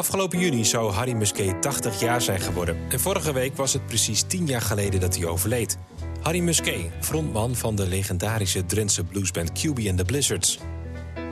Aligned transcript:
Afgelopen 0.00 0.38
juni 0.38 0.64
zou 0.64 0.92
Harry 0.92 1.12
Musquet 1.12 1.62
80 1.62 2.00
jaar 2.00 2.22
zijn 2.22 2.40
geworden. 2.40 2.76
En 2.88 3.00
vorige 3.00 3.32
week 3.32 3.56
was 3.56 3.72
het 3.72 3.86
precies 3.86 4.22
10 4.22 4.46
jaar 4.46 4.60
geleden 4.60 5.00
dat 5.00 5.16
hij 5.16 5.26
overleed. 5.26 5.78
Harry 6.22 6.40
Musquet, 6.40 6.90
frontman 7.00 7.54
van 7.54 7.74
de 7.74 7.86
legendarische 7.86 8.66
Drentse 8.66 9.04
bluesband 9.04 9.50
QB 9.52 9.88
and 9.88 9.98
the 9.98 10.04
Blizzards. 10.04 10.58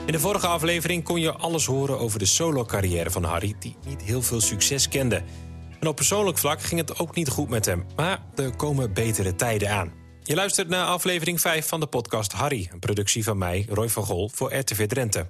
In 0.06 0.12
de 0.12 0.18
vorige 0.18 0.46
aflevering 0.46 1.04
kon 1.04 1.20
je 1.20 1.32
alles 1.32 1.66
horen 1.66 1.98
over 1.98 2.18
de 2.18 2.27
solo-carrière 2.27 3.10
van 3.10 3.24
Harry... 3.24 3.54
die 3.59 3.77
niet 3.86 4.02
heel 4.02 4.23
veel 4.23 4.41
succes 4.41 4.88
kende. 4.88 5.23
En 5.80 5.88
op 5.88 5.96
persoonlijk 5.96 6.38
vlak 6.38 6.62
ging 6.62 6.80
het 6.80 6.98
ook 6.98 7.14
niet 7.14 7.28
goed 7.28 7.48
met 7.48 7.66
hem. 7.66 7.87
Maar 7.96 8.23
er 8.34 8.56
komen 8.56 8.92
betere 8.92 9.34
tijden 9.34 9.70
aan. 9.70 9.92
Je 10.23 10.34
luistert 10.34 10.69
naar 10.69 10.87
aflevering 10.87 11.41
5 11.41 11.69
van 11.69 11.80
de 11.80 11.87
podcast 11.87 12.32
Harry... 12.32 12.69
een 12.73 12.78
productie 12.78 13.24
van 13.24 13.38
mij, 13.38 13.66
Roy 13.69 13.88
van 13.88 14.05
Gol, 14.05 14.30
voor 14.34 14.55
RTV 14.55 14.87
Drenthe. 14.87 15.27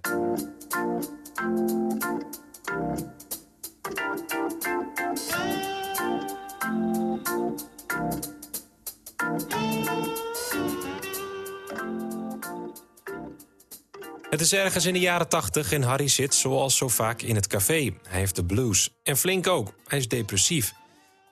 Het 14.30 14.41
is 14.41 14.52
ergens 14.52 14.87
in 14.87 14.92
de 14.92 15.00
jaren 15.00 15.28
80 15.28 15.73
en 15.73 15.82
Harry 15.82 16.09
zit, 16.09 16.34
zoals 16.34 16.77
zo 16.77 16.88
vaak, 16.88 17.23
in 17.23 17.34
het 17.34 17.46
café. 17.46 17.91
Hij 18.09 18.18
heeft 18.18 18.37
de 18.37 18.45
blues. 18.45 18.95
En 19.02 19.16
flink 19.16 19.46
ook. 19.46 19.73
Hij 19.87 19.98
is 19.98 20.09
depressief. 20.09 20.73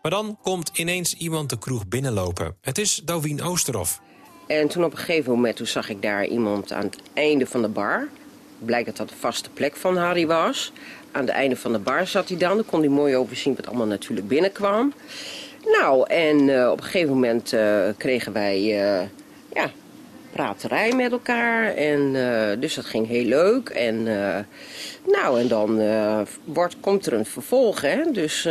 Maar 0.03 0.11
dan 0.11 0.39
komt 0.43 0.71
ineens 0.75 1.15
iemand 1.15 1.51
de 1.51 1.59
kroeg 1.59 1.89
binnenlopen. 1.89 2.57
Het 2.61 2.79
is 2.79 3.01
Douwien 3.05 3.43
Oosterhoff. 3.43 4.01
En 4.47 4.69
toen 4.69 4.85
op 4.85 4.93
een 4.93 4.99
gegeven 4.99 5.33
moment 5.33 5.61
zag 5.63 5.89
ik 5.89 6.03
daar 6.03 6.27
iemand 6.27 6.73
aan 6.73 6.85
het 6.85 6.99
einde 7.13 7.47
van 7.47 7.63
de 7.63 7.69
bar. 7.69 8.09
Blijkt 8.59 8.87
dat 8.87 8.97
dat 8.97 9.09
de 9.09 9.15
vaste 9.21 9.51
plek 9.51 9.77
van 9.77 9.97
Harry 9.97 10.27
was. 10.27 10.73
Aan 11.13 11.21
het 11.21 11.31
einde 11.31 11.57
van 11.57 11.73
de 11.73 11.79
bar 11.79 12.07
zat 12.07 12.29
hij 12.29 12.39
dan. 12.39 12.57
Dan 12.57 12.67
kon 12.67 12.81
hij 12.81 12.89
mooi 12.89 13.17
overzien 13.17 13.57
wat 13.57 13.67
allemaal 13.67 13.87
natuurlijk 13.87 14.29
binnenkwam. 14.29 14.93
Nou, 15.65 16.09
en 16.09 16.49
uh, 16.49 16.71
op 16.71 16.79
een 16.79 16.85
gegeven 16.85 17.13
moment 17.13 17.53
uh, 17.53 17.89
kregen 17.97 18.33
wij 18.33 18.59
uh, 18.61 19.09
ja, 19.53 19.71
praterij 20.37 20.93
met 20.93 21.13
elkaar. 21.13 21.75
En, 21.75 22.13
dus 22.61 22.75
dat 22.75 22.85
ging 22.85 23.07
heel 23.09 23.25
leuk. 23.25 23.69
En, 23.69 24.03
nou, 25.07 25.41
en 25.41 25.49
dan 25.49 25.81
wordt, 26.45 26.77
komt 26.81 27.07
er 27.07 27.13
een 27.13 27.27
vervolg. 27.27 27.81
Hè? 27.81 28.03
Dus 28.13 28.49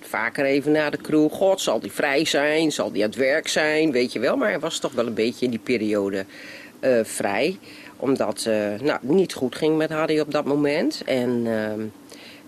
vaker 0.00 0.44
even 0.44 0.72
naar 0.72 0.90
de 0.90 0.96
kroeg. 0.96 1.32
God, 1.32 1.60
zal 1.60 1.80
die 1.80 1.92
vrij 1.92 2.24
zijn? 2.24 2.72
Zal 2.72 2.92
die 2.92 3.02
aan 3.02 3.08
het 3.08 3.18
werk 3.18 3.48
zijn? 3.48 3.92
Weet 3.92 4.12
je 4.12 4.18
wel. 4.18 4.36
Maar 4.36 4.48
hij 4.48 4.60
was 4.60 4.78
toch 4.78 4.92
wel 4.92 5.06
een 5.06 5.14
beetje 5.14 5.44
in 5.44 5.50
die 5.50 5.60
periode 5.60 6.24
vrij. 7.02 7.58
Omdat 7.96 8.48
nou, 8.80 8.98
niet 9.00 9.34
goed 9.34 9.56
ging 9.56 9.76
met 9.76 9.90
Harry 9.90 10.20
op 10.20 10.30
dat 10.30 10.44
moment. 10.44 11.02
En... 11.04 11.46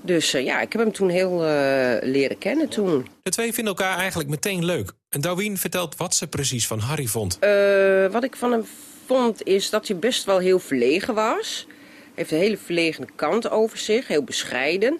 Dus 0.06 0.34
uh, 0.34 0.44
ja, 0.44 0.60
ik 0.60 0.72
heb 0.72 0.82
hem 0.82 0.92
toen 0.92 1.08
heel 1.08 1.44
uh, 1.44 1.96
leren 2.00 2.38
kennen 2.38 2.68
toen. 2.68 3.06
De 3.22 3.30
twee 3.30 3.52
vinden 3.52 3.74
elkaar 3.76 3.98
eigenlijk 3.98 4.28
meteen 4.28 4.64
leuk. 4.64 4.92
En 5.08 5.20
Darwin 5.20 5.56
vertelt 5.56 5.96
wat 5.96 6.14
ze 6.14 6.26
precies 6.26 6.66
van 6.66 6.78
Harry 6.78 7.06
vond. 7.06 7.38
Uh, 7.40 8.06
wat 8.06 8.24
ik 8.24 8.36
van 8.36 8.52
hem 8.52 8.64
vond 9.06 9.42
is 9.42 9.70
dat 9.70 9.88
hij 9.88 9.98
best 9.98 10.24
wel 10.24 10.38
heel 10.38 10.58
verlegen 10.58 11.14
was. 11.14 11.64
Hij 11.66 12.12
heeft 12.14 12.30
een 12.30 12.38
hele 12.38 12.56
verlegen 12.56 13.14
kant 13.14 13.50
over 13.50 13.78
zich, 13.78 14.08
heel 14.08 14.22
bescheiden. 14.24 14.98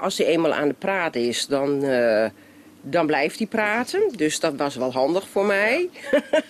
als 0.00 0.18
hij 0.18 0.26
eenmaal 0.26 0.52
aan 0.52 0.68
de 0.68 0.74
praat 0.78 1.16
is, 1.16 1.46
dan, 1.46 1.80
dan 2.82 3.06
blijft 3.06 3.38
hij 3.38 3.46
praten. 3.46 4.12
Dus 4.16 4.40
dat 4.40 4.54
was 4.56 4.76
wel 4.76 4.92
handig 4.92 5.28
voor 5.28 5.44
mij. 5.44 5.88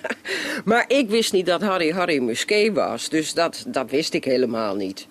maar 0.64 0.84
ik 0.88 1.08
wist 1.08 1.32
niet 1.32 1.46
dat 1.46 1.62
Harry 1.62 1.90
Harry 1.90 2.22
Musquet 2.22 2.72
was. 2.72 3.08
Dus 3.08 3.34
dat, 3.34 3.64
dat 3.66 3.90
wist 3.90 4.14
ik 4.14 4.24
helemaal 4.24 4.74
niet. 4.74 5.06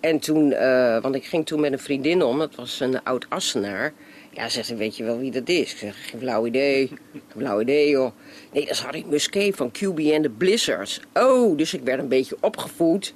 En 0.00 0.18
toen, 0.18 0.50
uh, 0.50 1.02
want 1.02 1.14
ik 1.14 1.24
ging 1.24 1.46
toen 1.46 1.60
met 1.60 1.72
een 1.72 1.78
vriendin 1.78 2.22
om, 2.22 2.38
dat 2.38 2.54
was 2.54 2.80
een 2.80 3.02
oud 3.02 3.26
Assenaar. 3.28 3.92
Ja, 4.30 4.48
zegt 4.48 4.66
ze, 4.66 4.74
weet 4.74 4.96
je 4.96 5.04
wel 5.04 5.18
wie 5.18 5.30
dat 5.30 5.48
is? 5.48 5.72
Ik 5.72 5.78
zeg, 5.78 6.10
geen 6.10 6.20
flauw 6.20 6.46
idee. 6.46 6.88
Geen 7.12 7.22
flauw 7.36 7.60
idee, 7.60 7.88
joh. 7.90 8.10
Nee, 8.52 8.62
dat 8.62 8.70
is 8.70 8.80
Harry 8.80 9.04
Musquet 9.08 9.56
van 9.56 9.70
QB 9.70 9.98
en 9.98 10.22
de 10.22 10.30
Blizzards. 10.30 11.00
Oh, 11.14 11.56
dus 11.56 11.74
ik 11.74 11.82
werd 11.82 12.00
een 12.00 12.08
beetje 12.08 12.36
opgevoed 12.40 13.14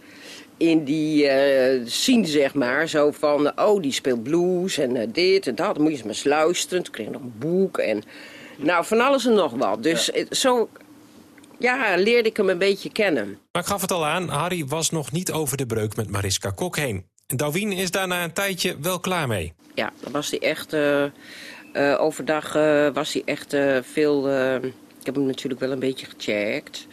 in 0.57 0.85
die 0.85 1.25
uh, 1.25 1.81
scene, 1.85 2.27
zeg 2.27 2.55
maar. 2.55 2.89
Zo 2.89 3.11
van, 3.11 3.61
oh, 3.61 3.83
die 3.83 3.93
speelt 3.93 4.23
blues 4.23 4.79
en 4.79 4.97
uh, 4.97 5.03
dit 5.13 5.47
en 5.47 5.55
dat. 5.55 5.75
Dan 5.75 5.83
moet 5.83 5.93
je 5.93 5.97
eens 5.97 6.03
maar 6.03 6.15
eens 6.15 6.25
luisteren. 6.25 6.83
Toen 6.83 6.93
kreeg 6.93 7.07
ik 7.07 7.13
nog 7.13 7.23
een 7.23 7.35
boek 7.39 7.79
en... 7.79 8.03
Nou, 8.57 8.85
van 8.85 9.01
alles 9.01 9.27
en 9.27 9.35
nog 9.35 9.53
wat. 9.53 9.83
Dus 9.83 10.11
ja. 10.15 10.25
zo 10.31 10.69
ja, 11.61 11.97
leerde 11.97 12.29
ik 12.29 12.37
hem 12.37 12.49
een 12.49 12.59
beetje 12.59 12.93
kennen. 12.93 13.39
Maar 13.53 13.63
ik 13.63 13.69
gaf 13.69 13.81
het 13.81 13.93
al 13.93 14.07
aan, 14.07 14.29
Harry 14.29 14.67
was 14.67 14.91
nog 14.91 15.13
niet 15.13 15.33
over 15.33 15.57
de 15.57 15.67
breuk 15.67 15.97
met 15.97 16.11
Mariska 16.11 16.51
Kok 16.51 16.77
heen. 16.77 17.07
En 17.27 17.37
Darwin 17.37 17.73
is 17.73 17.91
daar 17.91 18.07
na 18.07 18.25
een 18.25 18.33
tijdje 18.33 18.77
wel 18.81 19.01
klaar 19.01 19.29
mee. 19.29 19.53
Ja, 19.75 19.93
dan 20.01 20.13
was 20.13 20.31
hij 20.31 20.41
echt... 20.41 20.75
Uh, 20.75 21.05
uh, 21.73 22.01
overdag 22.01 22.57
uh, 22.57 22.89
was 22.93 23.13
hij 23.13 23.23
echt 23.25 23.57
veel... 23.83 24.29
ik 24.99 25.07
heb 25.07 25.15
hem 25.15 25.27
natuurlijk 25.27 25.61
wel 25.61 25.71
een 25.71 25.79
beetje 25.79 26.07
gecheckt. 26.07 26.87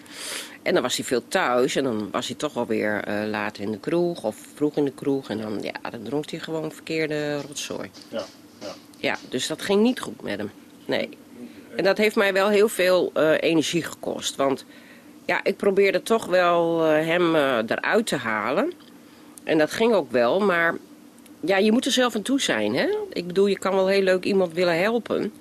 En 0.64 0.74
dan 0.74 0.82
was 0.82 0.96
hij 0.96 1.06
veel 1.06 1.28
thuis 1.28 1.76
en 1.76 1.84
dan 1.84 2.12
was 2.12 2.28
hij 2.28 2.36
toch 2.36 2.56
alweer 2.56 3.04
later 3.26 3.64
in 3.64 3.72
de 3.72 3.80
kroeg 3.80 4.24
of 4.24 4.36
vroeg 4.56 4.76
in 4.76 4.86
de 4.86 4.92
kroeg. 4.92 5.30
En 5.30 5.38
dan, 5.38 5.62
ja, 5.62 5.90
dan 5.90 6.04
dronk 6.04 6.30
hij 6.30 6.40
gewoon 6.40 6.72
verkeerde 6.72 7.42
rotzooi. 7.42 7.90
Ja, 8.10 8.26
ja. 8.62 8.74
ja, 8.98 9.18
dus 9.30 9.48
dat 9.48 9.62
ging 9.62 9.82
niet 9.82 10.00
goed 10.00 10.22
met 10.22 10.38
hem. 10.38 10.52
Nee. 10.86 11.10
En 11.78 11.84
dat 11.84 11.98
heeft 11.98 12.16
mij 12.16 12.34
wel 12.34 12.50
heel 12.50 12.70
veel 12.70 13.12
uh, 13.18 13.32
energie 13.40 13.84
gekost. 13.84 14.36
Want 14.36 14.66
ja, 15.26 15.44
ik 15.44 15.58
probeerde 15.58 16.04
toch 16.04 16.26
wel 16.26 16.86
uh, 16.86 17.06
hem 17.06 17.36
uh, 17.36 17.58
eruit 17.68 18.06
te 18.06 18.16
halen. 18.16 18.72
En 19.44 19.58
dat 19.58 19.72
ging 19.72 19.94
ook 19.94 20.12
wel, 20.12 20.40
maar 20.40 20.76
ja, 21.40 21.58
je 21.58 21.72
moet 21.72 21.86
er 21.86 21.92
zelf 21.92 22.16
aan 22.16 22.22
toe 22.22 22.42
zijn. 22.42 22.76
Hè? 22.76 22.88
Ik 23.14 23.28
bedoel, 23.28 23.46
je 23.46 23.58
kan 23.58 23.76
wel 23.76 23.88
heel 23.88 24.02
leuk 24.02 24.24
iemand 24.24 24.54
willen 24.54 24.80
helpen. 24.80 25.34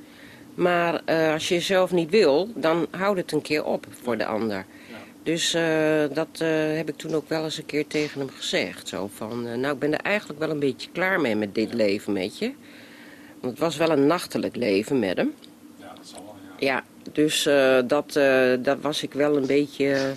Maar 0.55 1.03
als 1.33 1.49
je 1.49 1.61
zelf 1.61 1.93
niet 1.93 2.11
wil, 2.11 2.49
dan 2.55 2.87
houd 2.91 3.17
het 3.17 3.33
een 3.33 3.43
keer 3.43 3.65
op 3.65 3.87
voor 4.03 4.17
de 4.17 4.27
ander. 4.27 4.57
Ja. 4.57 4.97
Dus 5.23 5.51
dat 6.15 6.29
heb 6.77 6.89
ik 6.89 6.97
toen 6.97 7.15
ook 7.15 7.29
wel 7.29 7.45
eens 7.45 7.59
een 7.59 7.67
keer 7.67 7.87
tegen 7.87 8.21
hem 8.21 8.31
gezegd. 8.31 8.89
Zo 8.89 9.11
van, 9.15 9.61
nou 9.61 9.75
ik 9.75 9.79
ben 9.79 9.93
er 9.93 10.01
eigenlijk 10.01 10.39
wel 10.39 10.51
een 10.51 10.59
beetje 10.59 10.89
klaar 10.93 11.21
mee 11.21 11.37
met 11.37 11.55
dit 11.55 11.75
leven 11.75 12.13
met 12.13 12.39
je. 12.39 12.53
Want 13.41 13.53
het 13.53 13.59
was 13.59 13.77
wel 13.77 13.91
een 13.91 14.07
nachtelijk 14.07 14.57
leven 14.57 14.99
met 14.99 15.17
hem. 15.17 15.35
Ja, 16.59 16.85
dus 17.13 17.47
uh, 17.47 17.79
dat, 17.87 18.17
uh, 18.17 18.53
dat 18.59 18.79
was 18.81 19.03
ik 19.03 19.13
wel 19.13 19.37
een 19.37 19.47
beetje... 19.47 20.15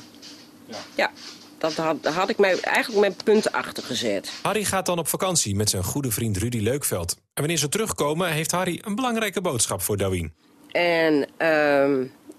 ja. 0.65 0.77
ja, 0.95 1.11
dat 1.57 1.75
had, 1.75 2.05
had 2.05 2.29
ik 2.29 2.37
mij 2.37 2.59
eigenlijk 2.59 2.99
mijn 2.99 3.15
punten 3.23 3.51
achter 3.51 3.83
gezet. 3.83 4.31
Harry 4.41 4.63
gaat 4.63 4.85
dan 4.85 4.99
op 4.99 5.07
vakantie 5.07 5.55
met 5.55 5.69
zijn 5.69 5.83
goede 5.83 6.11
vriend 6.11 6.37
Rudy 6.37 6.59
Leukveld. 6.59 7.15
En 7.15 7.21
wanneer 7.33 7.57
ze 7.57 7.69
terugkomen 7.69 8.31
heeft 8.31 8.51
Harry 8.51 8.81
een 8.85 8.95
belangrijke 8.95 9.41
boodschap 9.41 9.81
voor 9.81 9.97
Darwin. 9.97 10.33
En 10.71 11.13
uh, 11.13 11.27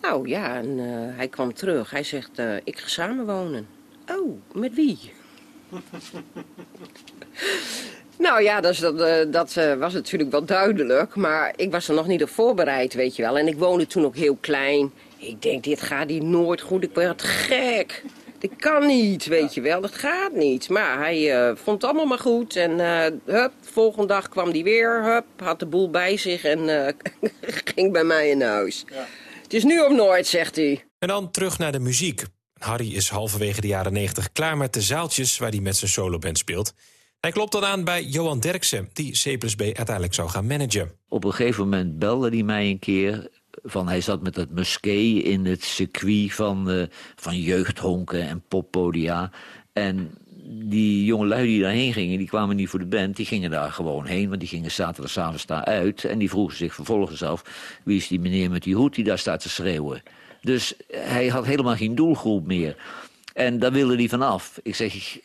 nou 0.01 0.29
ja, 0.29 0.57
en, 0.57 0.79
uh, 0.79 1.17
hij 1.17 1.29
kwam 1.29 1.55
terug. 1.55 1.91
Hij 1.91 2.05
zegt, 2.05 2.31
ik 2.65 2.79
ga 2.79 2.89
samenwonen. 2.89 3.67
Oh, 4.09 4.39
met 4.53 4.75
wie? 4.75 5.13
Nou 8.21 8.43
ja, 8.43 8.61
dat, 8.61 8.77
dat, 8.77 9.33
dat 9.33 9.55
uh, 9.59 9.75
was 9.75 9.93
natuurlijk 9.93 10.31
wel 10.31 10.45
duidelijk. 10.45 11.15
Maar 11.15 11.53
ik 11.57 11.71
was 11.71 11.89
er 11.89 11.95
nog 11.95 12.07
niet 12.07 12.23
op 12.23 12.29
voorbereid, 12.29 12.95
weet 12.95 13.17
je 13.17 13.23
wel. 13.23 13.39
En 13.39 13.47
ik 13.47 13.59
woonde 13.59 13.87
toen 13.87 14.05
ook 14.05 14.17
heel 14.17 14.39
klein. 14.41 14.93
Ik 15.19 15.43
denk, 15.43 15.65
dit 15.65 15.83
gaat 15.83 16.09
hier 16.09 16.25
nooit 16.25 16.61
goed. 16.61 16.85
Ik 16.85 16.95
werd 16.95 17.23
gek. 17.23 18.05
Dit 18.39 18.57
kan 18.57 18.87
niet, 18.87 19.27
weet 19.27 19.55
je 19.55 19.61
wel. 19.61 19.81
Dat 19.81 19.95
gaat 19.95 20.33
niet. 20.33 20.69
Maar 20.69 20.99
hij 20.99 21.49
uh, 21.49 21.57
vond 21.57 21.83
het 21.83 21.85
allemaal 21.85 22.07
maar 22.07 22.19
goed. 22.19 22.57
En 22.57 22.71
uh, 22.71 23.07
hup, 23.25 23.53
volgende 23.61 24.07
dag 24.07 24.29
kwam 24.29 24.51
hij 24.51 24.63
weer. 24.63 25.05
Hup, 25.05 25.25
had 25.37 25.59
de 25.59 25.67
boel 25.67 25.91
bij 25.91 26.17
zich 26.17 26.45
en 26.45 26.95
ging 27.75 27.93
bij 27.93 28.05
mij 28.05 28.31
in 28.31 28.43
huis. 28.43 28.85
Ja. 28.93 29.07
Het 29.43 29.55
is 29.55 29.65
nu 29.65 29.81
of 29.81 29.93
nooit, 29.93 30.27
zegt 30.27 30.57
hij. 30.57 30.85
En 30.99 31.09
dan 31.09 31.31
terug 31.31 31.59
naar 31.59 31.73
de 31.73 31.81
muziek. 31.81 32.23
Harry 32.59 32.95
is 32.95 33.09
halverwege 33.09 33.61
de 33.61 33.67
jaren 33.67 33.93
90 33.93 34.33
klaar 34.33 34.57
met 34.57 34.73
de 34.73 34.81
zaaltjes 34.81 35.39
waar 35.39 35.51
hij 35.51 35.61
met 35.61 35.77
zijn 35.77 35.91
soloband 35.91 36.39
speelt. 36.39 36.75
Hij 37.21 37.31
klopt 37.31 37.53
dan 37.53 37.65
aan 37.65 37.85
bij 37.85 38.05
Johan 38.05 38.41
Derksen, 38.41 38.89
die 38.93 39.13
C 39.13 39.27
uiteindelijk 39.63 40.15
zou 40.15 40.29
gaan 40.29 40.47
managen. 40.47 40.91
Op 41.09 41.25
een 41.25 41.33
gegeven 41.33 41.63
moment 41.63 41.99
belde 41.99 42.29
hij 42.29 42.43
mij 42.43 42.71
een 42.71 42.79
keer. 42.79 43.29
Van, 43.63 43.89
hij 43.89 44.01
zat 44.01 44.23
met 44.23 44.37
het 44.37 44.51
Musquet 44.51 45.25
in 45.25 45.47
het 45.47 45.65
circuit 45.65 46.35
van, 46.35 46.71
uh, 46.71 46.83
van 47.17 47.41
jeugdhonken 47.41 48.29
en 48.29 48.43
poppodia. 48.49 49.31
En 49.73 50.11
die 50.53 51.05
jongelui 51.05 51.47
die 51.47 51.63
daarheen 51.63 51.93
gingen, 51.93 52.19
die 52.19 52.27
kwamen 52.27 52.57
niet 52.57 52.69
voor 52.69 52.79
de 52.79 52.87
band, 52.87 53.17
die 53.17 53.27
gingen 53.27 53.51
daar 53.51 53.73
gewoon 53.73 54.07
heen, 54.07 54.29
want 54.29 54.41
die 54.41 54.49
gingen 54.49 54.71
zaterdagavond 54.71 55.47
daar 55.47 55.65
uit. 55.65 56.05
En 56.05 56.19
die 56.19 56.31
vroegen 56.31 56.57
zich 56.57 56.75
vervolgens 56.75 57.23
af, 57.23 57.43
wie 57.83 57.97
is 57.97 58.09
die 58.09 58.21
meneer 58.21 58.51
met 58.51 58.63
die 58.63 58.75
hoed 58.75 58.95
die 58.95 59.05
daar 59.05 59.19
staat 59.19 59.41
te 59.41 59.49
schreeuwen? 59.49 60.03
Dus 60.41 60.75
hij 60.91 61.29
had 61.29 61.47
helemaal 61.47 61.77
geen 61.77 61.95
doelgroep 61.95 62.47
meer. 62.47 62.77
En 63.35 63.59
daar 63.59 63.73
wilde 63.73 63.97
hij 63.97 64.09
vanaf. 64.09 64.61
Ik 64.63 64.75
zeg, 64.75 65.19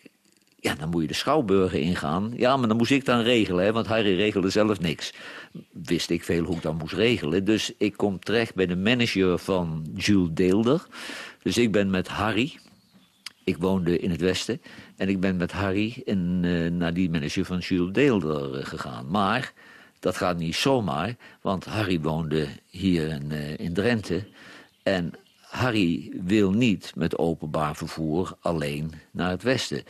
ja, 0.65 0.75
dan 0.75 0.89
moet 0.89 1.01
je 1.01 1.07
de 1.07 1.13
Schouwburgen 1.13 1.81
ingaan. 1.81 2.33
Ja, 2.35 2.57
maar 2.57 2.67
dan 2.67 2.77
moest 2.77 2.91
ik 2.91 3.06
dan 3.06 3.21
regelen, 3.21 3.65
hè, 3.65 3.71
want 3.71 3.88
Harry 3.88 4.15
regelde 4.15 4.50
zelf 4.50 4.79
niks. 4.79 5.13
Wist 5.71 6.09
ik 6.09 6.23
veel 6.23 6.44
hoe 6.44 6.56
ik 6.56 6.62
dan 6.62 6.77
moest 6.77 6.94
regelen. 6.94 7.45
Dus 7.45 7.73
ik 7.77 7.97
kom 7.97 8.19
terecht 8.19 8.56
bij 8.56 8.65
de 8.65 8.75
manager 8.75 9.38
van 9.38 9.88
Jules 9.95 10.29
Deelder. 10.31 10.85
Dus 11.44 11.57
ik 11.57 11.71
ben 11.71 11.89
met 11.89 12.07
Harry 12.07 12.57
ik 13.44 13.57
woonde 13.57 14.00
in 14.00 14.12
het 14.12 14.21
Westen. 14.21 14.62
En 14.97 15.09
ik 15.09 15.19
ben 15.19 15.38
met 15.38 15.51
Harry 15.51 16.01
in, 16.06 16.41
uh, 16.44 16.71
naar 16.71 16.94
die 16.94 17.09
manager 17.09 17.45
van 17.45 17.57
Jules 17.57 17.94
Deelder 17.94 18.65
gegaan. 18.65 19.07
Maar 19.07 19.53
dat 20.00 20.17
gaat 20.17 20.38
niet 20.38 20.56
zomaar, 20.56 21.15
want 21.41 21.65
Harry 21.65 22.00
woonde 22.01 22.47
hier 22.69 23.07
in, 23.07 23.31
in 23.57 23.73
Drenthe. 23.73 24.27
En 24.83 25.13
Harry 25.56 26.12
wil 26.23 26.51
niet 26.51 26.91
met 26.95 27.17
openbaar 27.17 27.75
vervoer 27.75 28.38
alleen 28.39 28.91
naar 29.12 29.29
het 29.29 29.44
westen. 29.44 29.83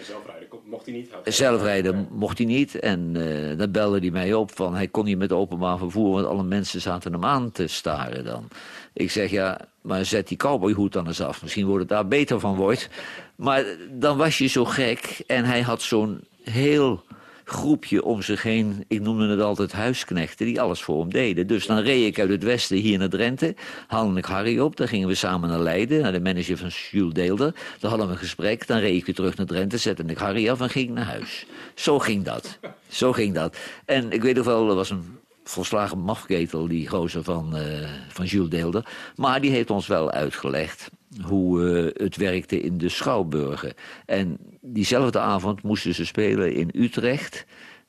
Mocht 0.86 1.66
hij 1.66 1.82
niet? 1.82 2.10
Mocht 2.10 2.38
hij 2.38 2.48
niet. 2.48 2.80
En 2.80 3.16
uh, 3.16 3.58
dan 3.58 3.72
belde 3.72 4.00
hij 4.00 4.10
mij 4.10 4.34
op 4.34 4.56
van 4.56 4.76
hij 4.76 4.88
kon 4.88 5.06
niet 5.06 5.18
met 5.18 5.32
openbaar 5.32 5.78
vervoer... 5.78 6.12
want 6.12 6.26
alle 6.26 6.44
mensen 6.44 6.82
zaten 6.82 7.12
hem 7.12 7.26
aan 7.26 7.52
te 7.52 7.68
staren 7.68 8.26
dan. 8.26 8.48
Ik 8.94 9.12
zeg 9.12 9.32
ja, 9.32 9.60
maar 9.82 10.06
zet 10.06 10.28
die 10.28 10.38
cowboyhoed 10.38 10.94
dan 10.94 11.08
eens 11.08 11.22
af. 11.22 11.42
Misschien 11.42 11.66
wordt 11.66 11.80
het 11.80 11.90
daar 11.90 12.08
beter 12.08 12.40
van 12.40 12.56
wordt. 12.56 12.90
Maar 13.36 13.66
dan 13.92 14.18
was 14.18 14.38
je 14.38 14.48
zo 14.48 14.66
gek 14.66 15.24
en 15.28 15.46
hij 15.46 15.62
had 15.62 15.82
zo'n 15.82 16.22
heel 16.44 17.04
groepje 17.45 18.03
om 18.03 18.21
zich 18.21 18.44
heen. 18.44 18.83
Ik 18.88 19.01
noemde 19.01 19.27
het 19.27 19.39
altijd 19.39 19.71
huisknechten 19.71 20.45
die 20.45 20.62
alles 20.62 20.81
voor 20.81 21.00
hem 21.00 21.12
deden. 21.12 21.47
Dus 21.47 21.65
dan 21.65 21.80
reed 21.80 22.06
ik 22.06 22.19
uit 22.19 22.30
het 22.30 22.44
westen 22.44 22.77
hier 22.77 22.97
naar 22.97 23.09
Drenthe. 23.09 23.56
Haalde 23.88 24.18
ik 24.18 24.25
Harry 24.25 24.59
op. 24.59 24.75
Dan 24.75 24.88
gingen 24.88 25.07
we 25.07 25.15
samen 25.15 25.50
naar 25.50 25.59
Leiden. 25.59 26.01
Naar 26.01 26.12
de 26.12 26.19
manager 26.19 26.57
van 26.57 26.69
Jules 26.92 27.13
Deelder. 27.13 27.53
Dan 27.80 27.89
hadden 27.89 28.07
we 28.07 28.13
een 28.13 28.19
gesprek. 28.19 28.68
Dan 28.68 28.80
reed 28.80 28.95
ik 28.95 29.06
weer 29.06 29.15
terug 29.15 29.38
naar 29.38 29.45
Drenthe. 29.45 29.77
Zette 29.77 30.03
ik 30.03 30.18
Harry 30.18 30.50
af 30.50 30.62
en 30.62 30.69
ging 30.69 30.89
naar 30.89 31.06
huis. 31.06 31.45
Zo 31.74 32.00
ging 32.00 32.24
dat. 32.24 32.59
Zo 32.88 33.12
ging 33.12 33.33
dat. 33.33 33.57
En 33.86 34.12
ik 34.12 34.21
weet 34.21 34.36
nog 34.36 34.45
wel, 34.45 34.69
er 34.69 34.75
was 34.75 34.89
een 34.89 35.18
volslagen 35.44 36.00
mafketel, 36.00 36.68
die 36.68 36.88
gozer 36.88 37.24
van, 37.24 37.57
uh, 37.57 37.89
van 38.07 38.25
Jules 38.25 38.50
Deelder. 38.50 38.86
Maar 39.15 39.41
die 39.41 39.51
heeft 39.51 39.69
ons 39.69 39.88
wel 39.88 40.12
uitgelegd 40.12 40.89
hoe 41.21 41.62
uh, 41.62 42.03
het 42.03 42.15
werkte 42.15 42.62
in 42.62 42.77
de 42.77 42.89
Schouwburgen. 42.89 43.73
En 44.06 44.38
diezelfde 44.62 45.19
avond 45.19 45.63
moesten 45.63 45.94
ze 45.94 46.06
spelen 46.06 46.53
in 46.53 46.69
Utrecht... 46.73 47.45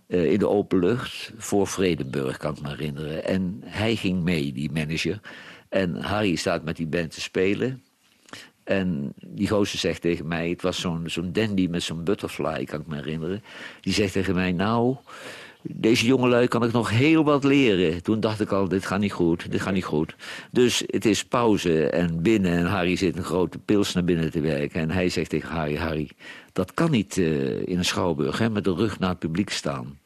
Uh, 0.09 0.33
in 0.33 0.39
de 0.39 0.49
open 0.49 0.79
lucht 0.79 1.33
voor 1.37 1.67
Vredenburg, 1.67 2.37
kan 2.37 2.55
ik 2.57 2.63
me 2.63 2.69
herinneren. 2.69 3.25
En 3.25 3.61
hij 3.65 3.97
ging 3.97 4.23
mee, 4.23 4.53
die 4.53 4.71
manager. 4.73 5.21
En 5.69 5.97
Harry 5.97 6.35
staat 6.35 6.65
met 6.65 6.77
die 6.77 6.87
band 6.87 7.11
te 7.11 7.21
spelen. 7.21 7.83
En 8.65 9.13
die 9.27 9.49
gozer 9.49 9.79
zegt 9.79 10.01
tegen 10.01 10.27
mij... 10.27 10.49
het 10.49 10.63
was 10.63 10.81
zo'n 10.81 11.03
zo'n 11.07 11.33
dandy 11.33 11.67
met 11.71 11.83
zo'n 11.83 12.05
butterfly, 12.05 12.65
kan 12.65 12.81
ik 12.81 12.87
me 12.87 12.97
herinneren. 12.97 13.43
Die 13.81 13.93
zegt 13.93 14.13
tegen 14.13 14.35
mij, 14.35 14.53
nou 14.53 14.97
deze 15.75 16.07
jongelui 16.07 16.49
kan 16.49 16.65
ik 16.65 16.73
nog 16.73 16.91
heel 16.91 17.25
wat 17.25 17.45
leren. 17.45 18.03
Toen 18.03 18.21
dacht 18.21 18.41
ik 18.41 18.53
al, 18.53 18.69
dit 18.69 18.87
gaat 18.87 19.01
niet 19.01 19.13
goed, 19.13 19.51
dit 19.51 19.61
gaat 19.61 19.73
niet 19.73 19.85
goed. 19.85 20.15
Dus 20.51 20.83
het 20.87 21.05
is 21.05 21.25
pauze 21.25 21.89
en 21.89 22.23
binnen 22.23 22.53
en 22.53 22.67
Harry 22.67 22.97
zit 22.97 23.17
een 23.17 23.25
grote 23.25 23.59
pils 23.59 23.93
naar 23.93 24.05
binnen 24.05 24.31
te 24.31 24.41
werken. 24.41 24.81
En 24.81 24.91
hij 24.91 25.09
zegt 25.09 25.31
tegen 25.31 25.49
Harry, 25.49 25.77
Harry, 25.77 26.11
dat 26.53 26.75
kan 26.75 26.91
niet 26.91 27.17
uh, 27.17 27.67
in 27.67 27.79
een 27.79 27.85
schouwburg, 27.85 28.39
hè, 28.39 28.51
met 28.51 28.65
de 28.65 28.75
rug 28.75 28.99
naar 28.99 29.11
het 29.11 29.19
publiek 29.19 29.51
staan. 29.51 29.99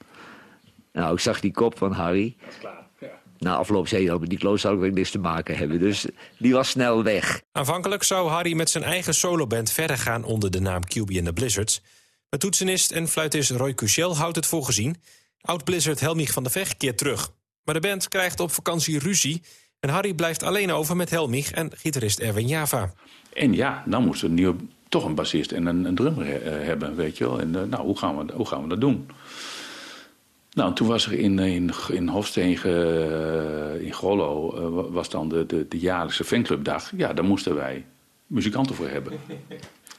Nou, 0.92 1.12
ik 1.12 1.20
zag 1.20 1.40
die 1.40 1.52
kop 1.52 1.78
van 1.78 1.92
Harry. 1.92 2.36
Dat 2.40 2.50
is 2.50 2.58
klaar. 2.58 2.86
Ja. 3.00 3.08
Na 3.38 3.56
afloop 3.56 3.88
zei 3.88 4.02
hij 4.02 4.12
al, 4.12 4.18
met 4.18 4.28
die 4.28 4.38
kloos 4.38 4.60
zal 4.60 4.72
ik 4.72 4.80
weer 4.80 4.92
niks 4.92 5.10
te 5.10 5.18
maken 5.18 5.56
hebben. 5.56 5.78
Dus 5.78 6.06
die 6.38 6.52
was 6.52 6.68
snel 6.68 7.02
weg. 7.02 7.42
Aanvankelijk 7.52 8.02
zou 8.02 8.28
Harry 8.28 8.52
met 8.52 8.70
zijn 8.70 8.84
eigen 8.84 9.14
soloband 9.14 9.72
verder 9.72 9.98
gaan 9.98 10.24
onder 10.24 10.50
de 10.50 10.60
naam 10.60 10.82
QB 10.84 11.16
and 11.16 11.24
the 11.24 11.32
Blizzards. 11.32 11.82
Maar 12.30 12.40
toetsenist 12.40 12.90
en 12.90 13.08
fluitist 13.08 13.50
Roy 13.50 13.74
Cuchel 13.74 14.16
houdt 14.16 14.36
het 14.36 14.46
voor 14.46 14.64
gezien... 14.64 14.96
Oud-Blizzard 15.40 16.00
Helmich 16.00 16.32
van 16.32 16.42
de 16.42 16.50
Vecht 16.50 16.76
keert 16.76 16.98
terug. 16.98 17.32
Maar 17.64 17.74
de 17.74 17.88
band 17.88 18.08
krijgt 18.08 18.40
op 18.40 18.50
vakantie 18.50 18.98
ruzie... 18.98 19.42
en 19.80 19.88
Harry 19.88 20.14
blijft 20.14 20.42
alleen 20.42 20.72
over 20.72 20.96
met 20.96 21.10
Helmich 21.10 21.50
en 21.50 21.70
gitarist 21.76 22.18
Erwin 22.18 22.46
Java. 22.46 22.92
En 23.32 23.54
ja, 23.54 23.82
dan 23.86 24.04
moest 24.04 24.22
er 24.22 24.28
nieuw, 24.28 24.56
toch 24.88 25.04
een 25.04 25.14
bassist 25.14 25.52
en 25.52 25.66
een, 25.66 25.84
een 25.84 25.94
drummer 25.94 26.26
uh, 26.26 26.66
hebben, 26.66 26.96
weet 26.96 27.18
je 27.18 27.24
wel. 27.24 27.40
En 27.40 27.48
uh, 27.48 27.62
nou, 27.62 27.84
hoe 27.84 27.98
gaan, 27.98 28.26
we, 28.26 28.32
hoe 28.32 28.46
gaan 28.46 28.62
we 28.62 28.68
dat 28.68 28.80
doen? 28.80 29.08
Nou, 30.52 30.74
toen 30.74 30.88
was 30.88 31.06
er 31.06 31.12
in, 31.12 31.38
in, 31.38 31.70
in 31.88 32.08
Hofstegen, 32.08 32.70
uh, 32.70 33.86
in 33.86 33.94
Grollo, 33.94 34.90
was 34.90 35.10
dan 35.10 35.28
de, 35.28 35.46
de, 35.46 35.66
de 35.68 35.78
jaarlijkse 35.78 36.24
fanclubdag. 36.24 36.92
Ja, 36.96 37.12
daar 37.12 37.24
moesten 37.24 37.54
wij 37.54 37.84
muzikanten 38.26 38.74
voor 38.74 38.88
hebben. 38.88 39.12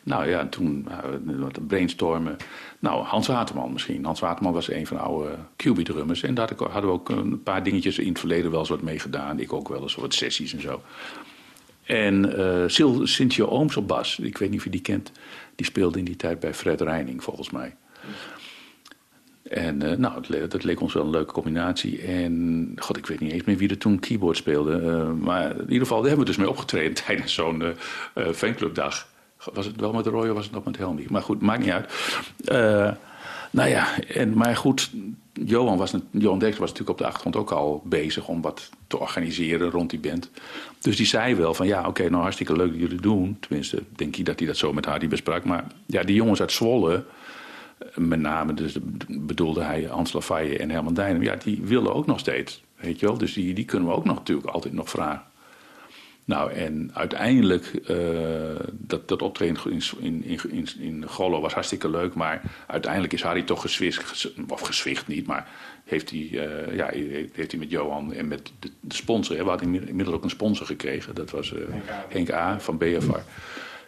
Nou 0.04 0.28
ja, 0.28 0.48
toen 0.48 0.88
wat 1.26 1.68
brainstormen. 1.68 2.38
Nou, 2.80 3.04
Hans 3.04 3.28
Waterman 3.28 3.74
misschien. 3.74 4.06
Hans 4.06 4.20
Waterman 4.20 4.54
was 4.54 4.72
een 4.72 4.88
van 4.88 4.98
de 4.98 5.04
oude 5.04 5.36
QB-drummers. 5.56 6.24
En 6.24 6.34
daar 6.34 6.52
hadden 6.58 6.82
we 6.82 6.88
ook 6.88 7.10
een 7.10 7.44
paar 7.44 7.64
dingetjes 7.64 8.00
in 8.00 8.08
het 8.08 8.20
verleden 8.20 8.52
wel 8.52 8.60
eens 8.60 8.70
wat 8.70 8.82
mee 8.82 9.00
gedaan. 9.00 9.40
Ik 9.40 9.54
ook 9.54 9.68
wel 9.68 9.82
eens 9.82 9.96
wat 9.96 10.14
sessies 10.14 10.54
en 10.54 10.62
zo. 10.62 10.82
En 11.84 12.40
uh, 12.40 12.64
Sil, 12.76 12.92
Sintje 13.08 13.50
Ooms 13.50 13.78
op 13.78 13.88
bas, 13.88 14.20
ik 14.20 14.38
weet 14.38 14.50
niet 14.50 14.58
of 14.60 14.64
je 14.64 14.72
die 14.72 14.82
kent. 14.82 15.12
Die 15.56 15.66
speelde 15.66 16.00
in 16.00 16.06
die 16.06 16.16
tijd 16.16 16.40
bij 16.40 16.54
Fred 16.54 16.82
Reining, 16.82 17.24
volgens 17.24 17.50
mij. 17.50 17.76
En 19.44 19.84
uh, 19.84 19.92
nou, 19.92 20.48
dat 20.48 20.64
leek 20.64 20.82
ons 20.82 20.94
wel 20.94 21.04
een 21.04 21.10
leuke 21.10 21.34
combinatie. 21.34 22.02
En 22.02 22.72
god, 22.76 22.98
ik 22.98 23.06
weet 23.06 23.20
niet 23.20 23.32
eens 23.32 23.44
meer 23.44 23.58
wie 23.58 23.70
er 23.70 23.78
toen 23.78 24.00
keyboard 24.00 24.38
speelde. 24.38 24.78
Maar 25.20 25.52
in 25.52 25.62
ieder 25.62 25.80
geval, 25.80 25.98
daar 25.98 26.08
hebben 26.08 26.26
we 26.26 26.32
dus 26.32 26.42
mee 26.42 26.50
opgetreden 26.50 26.94
tijdens 27.06 27.34
zo'n 27.34 27.64
fanclubdag. 28.34 29.08
Was 29.54 29.66
het 29.66 29.80
wel 29.80 29.94
met 29.94 30.06
Roy 30.06 30.28
of 30.28 30.36
was 30.36 30.46
het 30.46 30.54
nog 30.54 30.64
met 30.64 30.78
Helmi? 30.78 31.06
Maar 31.10 31.22
goed, 31.22 31.42
maakt 31.42 31.60
niet 31.60 31.72
uit. 31.72 31.94
Uh, 32.46 32.92
nou 33.52 33.70
ja, 33.70 34.02
en, 34.02 34.34
maar 34.34 34.56
goed, 34.56 34.92
Johan, 35.34 35.78
was, 35.78 35.94
Johan 36.12 36.40
Dex 36.40 36.58
was 36.58 36.70
natuurlijk 36.70 36.90
op 36.90 36.98
de 36.98 37.06
achtergrond 37.06 37.36
ook 37.36 37.52
al 37.52 37.82
bezig 37.86 38.28
om 38.28 38.42
wat 38.42 38.70
te 38.88 39.00
organiseren 39.00 39.70
rond 39.70 39.90
die 39.90 40.00
band. 40.00 40.30
Dus 40.80 40.98
die 40.98 41.06
zei 41.06 41.36
wel 41.36 41.54
van 41.54 41.68
ja, 41.68 41.88
oké, 41.88 42.10
nou 42.10 42.22
hartstikke 42.22 42.56
leuk 42.56 42.72
dat 42.72 42.80
jullie 42.80 43.02
doen. 43.02 43.38
Tenminste, 43.40 43.84
denk 43.96 44.16
ik 44.16 44.26
dat 44.26 44.40
hij 44.40 44.48
dat 44.48 44.58
zo 44.58 44.74
met 44.74 44.86
Hardy 44.86 45.08
besprak. 45.08 45.44
Maar 45.44 45.66
ja, 45.86 46.04
die 46.04 46.16
jongens 46.16 46.40
uit 46.40 46.52
Zwolle, 46.52 47.04
met 47.96 48.20
name 48.20 48.54
dus 48.54 48.76
bedoelde 49.08 49.64
hij 49.64 49.84
Hans 49.84 50.14
Lafaye 50.14 50.58
en 50.58 50.70
Herman 50.70 50.94
Dijnem, 50.94 51.24
ja, 51.24 51.36
die 51.36 51.62
willen 51.64 51.94
ook 51.94 52.06
nog 52.06 52.20
steeds. 52.20 52.64
Weet 52.76 53.00
je 53.00 53.06
wel? 53.06 53.18
Dus 53.18 53.34
die, 53.34 53.54
die 53.54 53.66
kunnen 53.66 53.88
we 53.88 53.96
ook 53.96 54.06
nog 54.06 54.16
natuurlijk 54.16 54.48
altijd 54.48 54.74
nog 54.74 54.90
vragen. 54.90 55.22
Nou, 56.26 56.52
en 56.52 56.92
uiteindelijk, 56.94 57.72
uh, 57.90 57.98
dat, 58.72 59.08
dat 59.08 59.22
optreden 59.22 59.58
in, 59.72 59.82
in, 60.00 60.40
in, 60.52 60.68
in 60.80 61.08
Gollo 61.08 61.42
was 61.42 61.54
hartstikke 61.54 61.90
leuk. 61.90 62.14
Maar 62.14 62.42
uiteindelijk 62.68 63.14
is 63.14 63.22
Harry 63.22 63.44
toch 63.44 63.62
geswicht, 63.62 64.32
of 64.48 64.62
geswicht 64.62 65.08
niet, 65.08 65.28
maar 65.28 65.50
heeft 65.86 66.10
hij, 66.10 66.20
uh, 66.20 66.76
ja, 66.76 66.90
heeft 67.34 67.52
hij 67.52 67.60
met 67.60 67.70
Johan 67.70 68.14
en 68.14 68.28
met 68.28 68.52
de, 68.60 68.72
de 68.80 68.96
sponsor, 68.96 69.36
hè, 69.36 69.44
we 69.44 69.50
hadden 69.50 69.88
inmiddels 69.88 70.18
ook 70.18 70.24
een 70.24 70.30
sponsor 70.30 70.66
gekregen. 70.66 71.16
Dat 71.16 71.32
was 71.32 71.52
uh, 71.52 71.60
Henk, 72.10 72.32
A. 72.32 72.60
van 72.60 72.78
BFR. 72.78 73.20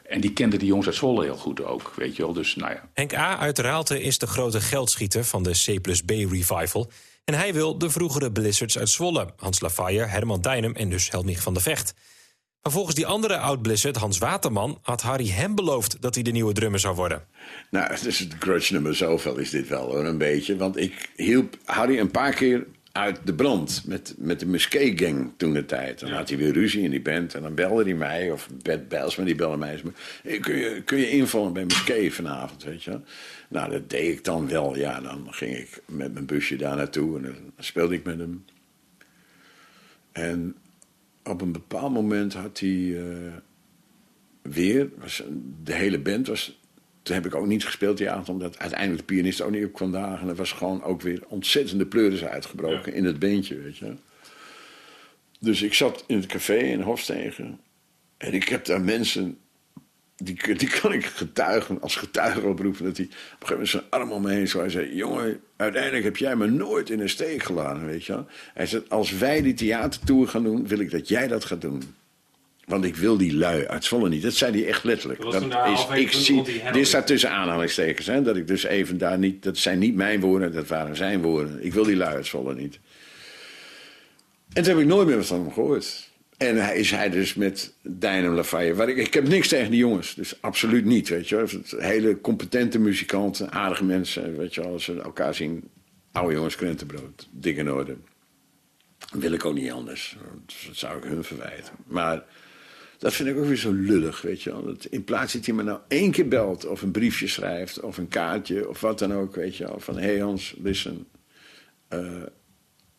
En 0.04 0.22
die 0.22 0.34
kende 0.34 0.58
die 0.58 0.68
jongens 0.68 0.88
uit 0.88 0.96
Zwolle 0.96 1.24
heel 1.24 1.38
goed 1.38 1.64
ook, 1.64 1.94
weet 1.96 2.16
je 2.16 2.24
wel. 2.24 2.34
Dus, 2.34 2.56
nou 2.56 2.72
ja. 2.72 2.90
Henk 2.94 3.14
A. 3.14 3.38
uit 3.38 3.60
Raalte 3.60 4.02
is 4.02 4.18
de 4.18 4.28
grote 4.28 4.62
geldschieter 4.62 5.24
van 5.24 5.44
de 5.44 5.52
C 5.66 5.82
plus 5.82 6.02
B 6.02 6.10
Revival. 6.10 6.92
En 7.24 7.34
hij 7.34 7.54
wil 7.54 7.78
de 7.78 7.90
vroegere 7.90 8.32
Blizzards 8.32 8.78
uit 8.78 8.90
Zwolle. 8.90 9.34
Hans 9.38 9.60
Lafaye, 9.60 10.06
Herman 10.06 10.42
Dijnem 10.42 10.76
en 10.76 10.90
dus 10.90 11.12
Helmich 11.12 11.42
van 11.42 11.54
de 11.54 11.60
Vecht. 11.60 11.94
Maar 12.64 12.72
volgens 12.72 12.96
die 12.96 13.06
andere 13.06 13.38
oud-Blizzard, 13.38 13.96
Hans 13.96 14.18
Waterman... 14.18 14.80
had 14.82 15.02
Harry 15.02 15.28
hem 15.28 15.56
beloofd 15.56 16.02
dat 16.02 16.14
hij 16.14 16.24
de 16.24 16.32
nieuwe 16.32 16.54
drummer 16.54 16.80
zou 16.80 16.96
worden. 16.96 17.26
Nou, 17.70 17.92
het 17.92 18.06
is 18.06 18.20
het 18.20 18.36
grudge 18.40 18.74
nummer 18.74 18.96
zoveel 18.96 19.38
is 19.38 19.50
dit 19.50 19.68
wel 19.68 19.86
hoor, 19.86 20.06
een 20.06 20.18
beetje. 20.18 20.56
Want 20.56 20.78
ik 20.78 21.10
hielp 21.16 21.58
Harry 21.66 22.00
een 22.00 22.12
paar 22.12 22.34
keer 22.34 22.66
uit 22.92 23.20
de 23.24 23.34
brand 23.34 23.84
met, 23.86 24.14
met 24.18 24.40
de 24.40 24.46
Musquet 24.46 25.00
Gang 25.00 25.32
toen 25.38 25.54
de 25.54 25.66
tijd. 25.66 26.00
Dan 26.00 26.12
had 26.12 26.30
hij 26.30 26.38
weer 26.38 26.54
ruzie 26.54 26.84
in 26.84 26.92
die 26.92 27.02
band 27.02 27.34
en 27.34 27.42
dan 27.42 27.56
belde 27.56 27.84
hij 27.84 27.94
mij, 27.94 28.32
of 28.32 28.50
Bert 28.62 28.88
Bijlsma, 28.88 29.24
die 29.24 29.36
belde 29.36 29.58
mij. 29.58 29.82
Hey, 30.24 30.40
kun, 30.40 30.56
je, 30.56 30.82
kun 30.82 30.98
je 30.98 31.10
invallen 31.10 31.54
bij 31.54 31.64
Musquet 31.64 32.14
vanavond, 32.14 32.64
weet 32.64 32.84
je 32.84 33.00
Nou, 33.48 33.72
dat 33.72 33.90
deed 33.90 34.18
ik 34.18 34.24
dan 34.24 34.48
wel. 34.48 34.78
Ja, 34.78 35.02
dan 35.02 35.28
ging 35.30 35.58
ik 35.58 35.82
met 35.86 36.14
mijn 36.14 36.26
busje 36.26 36.56
daar 36.56 36.76
naartoe 36.76 37.18
en 37.18 37.24
dan 37.24 37.36
speelde 37.58 37.96
ik 37.96 38.04
met 38.04 38.20
hem. 38.20 38.46
En 40.12 40.56
op 41.24 41.42
een 41.42 41.52
bepaald 41.52 41.94
moment 41.94 42.34
had 42.34 42.60
hij 42.60 42.70
uh, 42.70 43.34
weer, 44.42 44.90
was, 44.98 45.24
de 45.64 45.74
hele 45.74 46.00
band 46.00 46.28
was. 46.28 46.62
Toen 47.02 47.16
heb 47.16 47.26
ik 47.26 47.36
ook 47.36 47.48
niet 47.48 47.66
gespeeld 47.66 47.98
die 47.98 48.10
avond, 48.10 48.30
omdat 48.30 48.60
uiteindelijk 48.60 49.08
de 49.08 49.14
pianist 49.14 49.42
ook 49.42 49.52
niet 49.52 49.66
op 49.66 49.74
kwam 49.74 49.92
dagen. 49.92 50.22
En 50.22 50.28
er 50.28 50.36
was 50.36 50.52
gewoon 50.52 50.84
ook 50.84 51.02
weer 51.02 51.24
ontzettende 51.28 51.86
pleuris 51.86 52.24
uitgebroken 52.24 52.92
ja. 52.92 52.98
in 52.98 53.06
het 53.06 53.20
beentje, 53.20 53.60
weet 53.60 53.78
je. 53.78 53.94
Dus 55.40 55.62
ik 55.62 55.74
zat 55.74 56.04
in 56.08 56.18
het 56.18 56.26
café 56.26 56.58
in 56.58 56.82
Hofstegen. 56.82 57.60
En 58.18 58.34
ik 58.34 58.48
heb 58.48 58.66
daar 58.66 58.82
mensen 58.82 59.38
die, 60.24 60.56
die 60.56 60.70
kan 60.82 60.94
ik 60.94 61.06
getuigen, 61.06 61.82
als 61.82 61.96
getuige 61.96 62.48
oproepen. 62.48 62.84
Dat 62.84 62.98
hij 62.98 63.06
op 63.06 63.12
een 63.12 63.48
gegeven 63.48 63.54
moment 63.54 63.70
zijn 63.70 63.84
arm 63.90 64.12
om 64.12 64.22
me 64.22 64.32
heen 64.32 64.48
zo. 64.48 64.60
Hij 64.60 64.70
zei: 64.70 64.96
Jongen, 64.96 65.42
uiteindelijk 65.56 66.04
heb 66.04 66.18
jij 66.18 66.36
me 66.36 66.48
nooit 66.48 66.90
in 66.90 67.00
een 67.00 67.10
steek 67.10 67.44
gelaten, 67.44 67.86
weet 67.86 68.06
je 68.06 68.14
wel. 68.14 68.26
Hij 68.54 68.66
zei: 68.66 68.84
Als 68.88 69.12
wij 69.12 69.42
die 69.42 69.54
theatertour 69.54 70.28
gaan 70.28 70.44
doen, 70.44 70.68
wil 70.68 70.80
ik 70.80 70.92
dat 70.92 71.08
jij 71.08 71.28
dat 71.28 71.46
gaat 71.46 71.62
doen. 71.62 71.82
Want 72.66 72.86
ik 72.86 72.96
wil 72.96 73.18
die 73.18 73.36
lui 73.36 73.68
uit 73.68 73.86
Zwolle 73.86 74.10
niet. 74.10 74.22
Dat 74.22 74.34
zei 74.34 74.52
hij 74.52 74.68
echt 74.68 74.84
letterlijk. 74.84 75.22
Dat, 75.22 75.52
dat 75.52 75.68
is, 75.68 76.02
ik 76.02 76.12
zie, 76.12 76.44
dit 76.72 76.88
staat 76.88 77.08
tussen 77.08 77.32
aanhalingstekens. 77.32 78.06
Hè, 78.08 78.22
dat 78.22 78.36
ik 78.36 78.48
dus 78.48 78.64
even 78.64 78.98
daar 78.98 79.18
niet. 79.18 79.44
Dat 79.44 79.58
zijn 79.58 79.80
niet 79.80 79.96
mijn 79.96 80.20
woorden, 80.20 80.54
dat 80.54 80.68
waren 80.68 80.96
zijn 80.96 81.22
woorden. 81.22 81.66
Ik 81.66 81.74
wil 81.74 81.84
die 81.84 81.96
lui 81.96 82.16
uit 82.16 82.26
Zwolle 82.26 82.56
niet. 82.56 82.80
En 84.54 84.64
toen 84.64 84.74
heb 84.74 84.82
ik 84.82 84.88
nooit 84.88 85.08
meer 85.08 85.18
wat 85.18 85.26
van 85.26 85.40
hem 85.40 85.52
gehoord. 85.52 86.12
En 86.38 86.64
hij 86.64 86.78
is 86.78 86.92
hij 86.92 87.10
dus 87.10 87.34
met 87.34 87.74
Dynam 87.82 88.34
Lafayette. 88.34 88.92
Ik, 88.92 88.98
ik 88.98 89.14
heb 89.14 89.28
niks 89.28 89.48
tegen 89.48 89.72
die 89.72 89.80
jongens, 89.80 90.16
dus 90.16 90.42
absoluut 90.42 90.86
niet. 90.86 91.10
Weet 91.10 91.30
je. 91.30 91.60
Hele 91.78 92.22
competente 92.22 92.80
muzikanten, 92.80 93.52
aardige 93.52 93.84
mensen. 93.84 94.38
Weet 94.38 94.54
je 94.54 94.62
als 94.62 94.84
ze 94.84 95.02
elkaar 95.02 95.36
zien. 95.36 95.70
Oude 96.12 96.34
jongens, 96.34 96.56
krentenbrood, 96.56 97.30
dik 97.32 97.58
in 97.58 97.72
orde. 97.72 97.96
Wil 99.12 99.32
ik 99.32 99.46
ook 99.46 99.54
niet 99.54 99.72
anders. 99.72 100.18
Dat 100.68 100.76
zou 100.76 100.98
ik 100.98 101.04
hun 101.04 101.24
verwijten. 101.24 101.74
Maar 101.86 102.24
dat 102.98 103.14
vind 103.14 103.30
ik 103.30 103.38
ook 103.38 103.46
weer 103.46 103.58
zo 103.58 103.72
lullig, 103.72 104.22
weet 104.22 104.42
je 104.42 104.52
wel. 104.52 104.64
Dat 104.64 104.86
in 104.86 105.04
plaats 105.04 105.34
dat 105.34 105.46
hij 105.46 105.56
me 105.56 105.64
nou 105.64 105.80
één 105.88 106.12
keer 106.12 106.28
belt... 106.28 106.66
of 106.66 106.82
een 106.82 106.92
briefje 106.92 107.28
schrijft, 107.28 107.80
of 107.80 107.98
een 107.98 108.08
kaartje, 108.08 108.70
of 108.70 108.82
wat 108.82 109.00
dan 109.00 109.14
ook, 109.14 109.36
weet 109.36 109.56
je 109.56 109.64
wel. 109.64 109.80
Van, 109.80 109.98
hey 109.98 110.18
Hans, 110.18 110.56
listen... 110.58 111.08
Uh, 111.94 112.24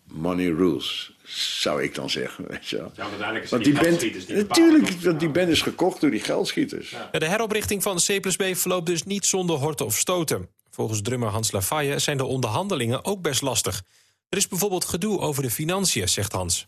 money 0.04 0.46
rules, 0.46 1.12
zou 1.25 1.82
ik 1.82 1.94
dan 1.94 2.11
zeggen. 2.11 2.44
Weet 2.50 2.68
je 2.68 2.76
wel. 2.76 2.92
Ja, 2.96 3.02
uiteindelijk 3.02 3.44
is 3.44 3.50
want 3.50 3.64
die 3.64 3.73
die 3.73 3.82
band, 3.82 4.00
geldschieters 4.00 4.26
die 4.26 4.37
natuurlijk, 4.37 4.90
want 4.90 5.20
die 5.20 5.28
band 5.28 5.49
is 5.49 5.62
gekocht 5.62 6.00
door 6.00 6.11
die 6.11 6.20
geldschieters. 6.20 6.90
Ja, 6.90 7.18
De 7.18 7.28
heroprichting 7.28 7.82
van 7.82 7.96
C 7.96 8.20
plus 8.20 8.37
B 8.37 8.44
verloopt 8.52 8.87
dus 8.87 9.04
niet 9.04 9.26
zonder 9.26 9.56
horten 9.56 9.87
of 9.87 9.96
stoten. 9.96 10.49
Volgens 10.70 11.02
drummer 11.02 11.28
Hans 11.28 11.52
Lafayette 11.52 11.99
zijn 11.99 12.16
de 12.16 12.25
onderhandelingen 12.25 13.04
ook 13.04 13.23
best 13.23 13.42
lastig. 13.42 13.82
Er 14.28 14.38
is 14.38 14.49
bijvoorbeeld 14.49 14.84
gedoe 14.84 15.18
over 15.18 15.42
de 15.42 15.50
financiën, 15.50 16.08
zegt 16.08 16.32
Hans. 16.32 16.66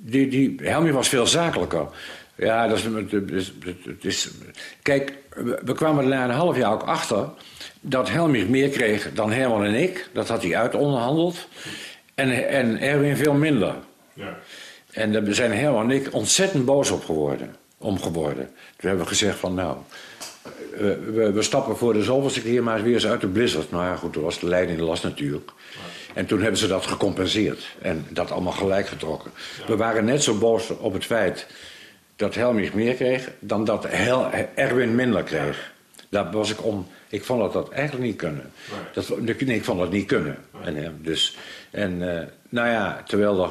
Die, 0.00 0.28
die 0.28 0.54
Helmi 0.62 0.92
was 0.92 1.08
veel 1.08 1.26
zakelijker. 1.26 1.88
Ja, 2.36 2.68
dat 2.68 2.78
is, 2.78 2.84
het 2.84 3.30
is, 3.30 3.52
het 3.84 4.04
is, 4.04 4.30
kijk, 4.82 5.18
we 5.64 5.72
kwamen 5.74 6.04
er 6.04 6.10
na 6.10 6.24
een 6.24 6.30
half 6.30 6.56
jaar 6.56 6.72
ook 6.72 6.82
achter 6.82 7.28
dat 7.80 8.10
Helmi 8.10 8.44
meer 8.44 8.68
kreeg 8.68 9.12
dan 9.12 9.32
Herman 9.32 9.64
en 9.64 9.74
ik. 9.74 10.08
Dat 10.12 10.28
had 10.28 10.42
hij 10.42 10.56
uitonderhandeld. 10.56 11.48
En, 12.14 12.48
en 12.48 12.80
Erwin 12.80 13.16
veel 13.16 13.34
minder. 13.34 13.74
Ja. 14.12 14.38
En 14.90 15.12
daar 15.12 15.34
zijn 15.34 15.52
Herman 15.52 15.90
en 15.90 15.96
ik 15.96 16.14
ontzettend 16.14 16.64
boos 16.64 16.90
op 16.90 17.04
geworden, 17.04 17.56
om 17.78 18.00
geworden. 18.00 18.44
Toen 18.76 18.88
hebben 18.88 19.04
we 19.04 19.10
gezegd 19.10 19.38
van 19.38 19.54
nou, 19.54 19.76
we, 20.76 21.30
we, 21.34 21.42
stappen 21.42 21.76
voor 21.76 21.92
de 21.92 22.02
zoveelste 22.02 22.42
keer 22.42 22.62
maar 22.62 22.82
weer 22.82 22.94
eens 22.94 23.06
uit 23.06 23.20
de 23.20 23.26
blizzard. 23.26 23.70
Nou 23.70 23.84
ja, 23.84 23.96
goed, 23.96 24.12
toen 24.12 24.22
was 24.22 24.38
de 24.38 24.46
leiding 24.46 24.78
de 24.78 24.84
last 24.84 25.02
natuurlijk. 25.02 25.50
En 26.14 26.26
toen 26.26 26.40
hebben 26.40 26.58
ze 26.58 26.66
dat 26.66 26.86
gecompenseerd 26.86 27.76
en 27.82 28.06
dat 28.08 28.30
allemaal 28.30 28.52
gelijk 28.52 28.86
getrokken. 28.86 29.30
We 29.66 29.76
waren 29.76 30.04
net 30.04 30.22
zo 30.22 30.38
boos 30.38 30.70
op 30.78 30.92
het 30.92 31.04
feit 31.04 31.46
dat 32.16 32.34
Helmich 32.34 32.74
meer 32.74 32.94
kreeg 32.94 33.30
dan 33.38 33.64
dat 33.64 33.86
Hel 33.88 34.30
Erwin 34.54 34.94
minder 34.94 35.22
kreeg. 35.22 35.72
Daar 36.08 36.30
was 36.30 36.50
ik 36.50 36.64
om. 36.64 36.86
Ik 37.08 37.24
vond 37.24 37.40
dat 37.40 37.52
dat 37.52 37.70
eigenlijk 37.70 38.06
niet 38.06 38.16
kunnen. 38.16 38.52
Dat, 38.92 39.20
nee, 39.20 39.56
ik 39.56 39.64
vond 39.64 39.78
dat 39.78 39.90
niet 39.90 40.06
kunnen. 40.06 40.36
En, 40.64 40.84
eh, 40.84 40.88
dus, 41.00 41.36
en 41.72 41.92
uh, 42.00 42.20
nou 42.48 42.68
ja, 42.68 43.02
terwijl 43.06 43.42
er 43.44 43.50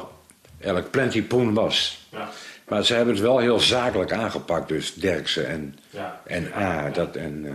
eigenlijk 0.58 0.90
plenty 0.90 1.22
poen 1.22 1.54
was. 1.54 2.06
Ja. 2.10 2.30
Maar 2.68 2.84
ze 2.84 2.94
hebben 2.94 3.14
het 3.14 3.22
wel 3.22 3.38
heel 3.38 3.60
zakelijk 3.60 4.12
aangepakt, 4.12 4.68
dus 4.68 4.94
Derksen 4.94 5.48
en, 5.48 5.78
Ja. 5.90 6.20
en 6.26 6.52
A. 6.56 6.90
Dat, 6.90 7.16
en, 7.16 7.44
uh, 7.44 7.52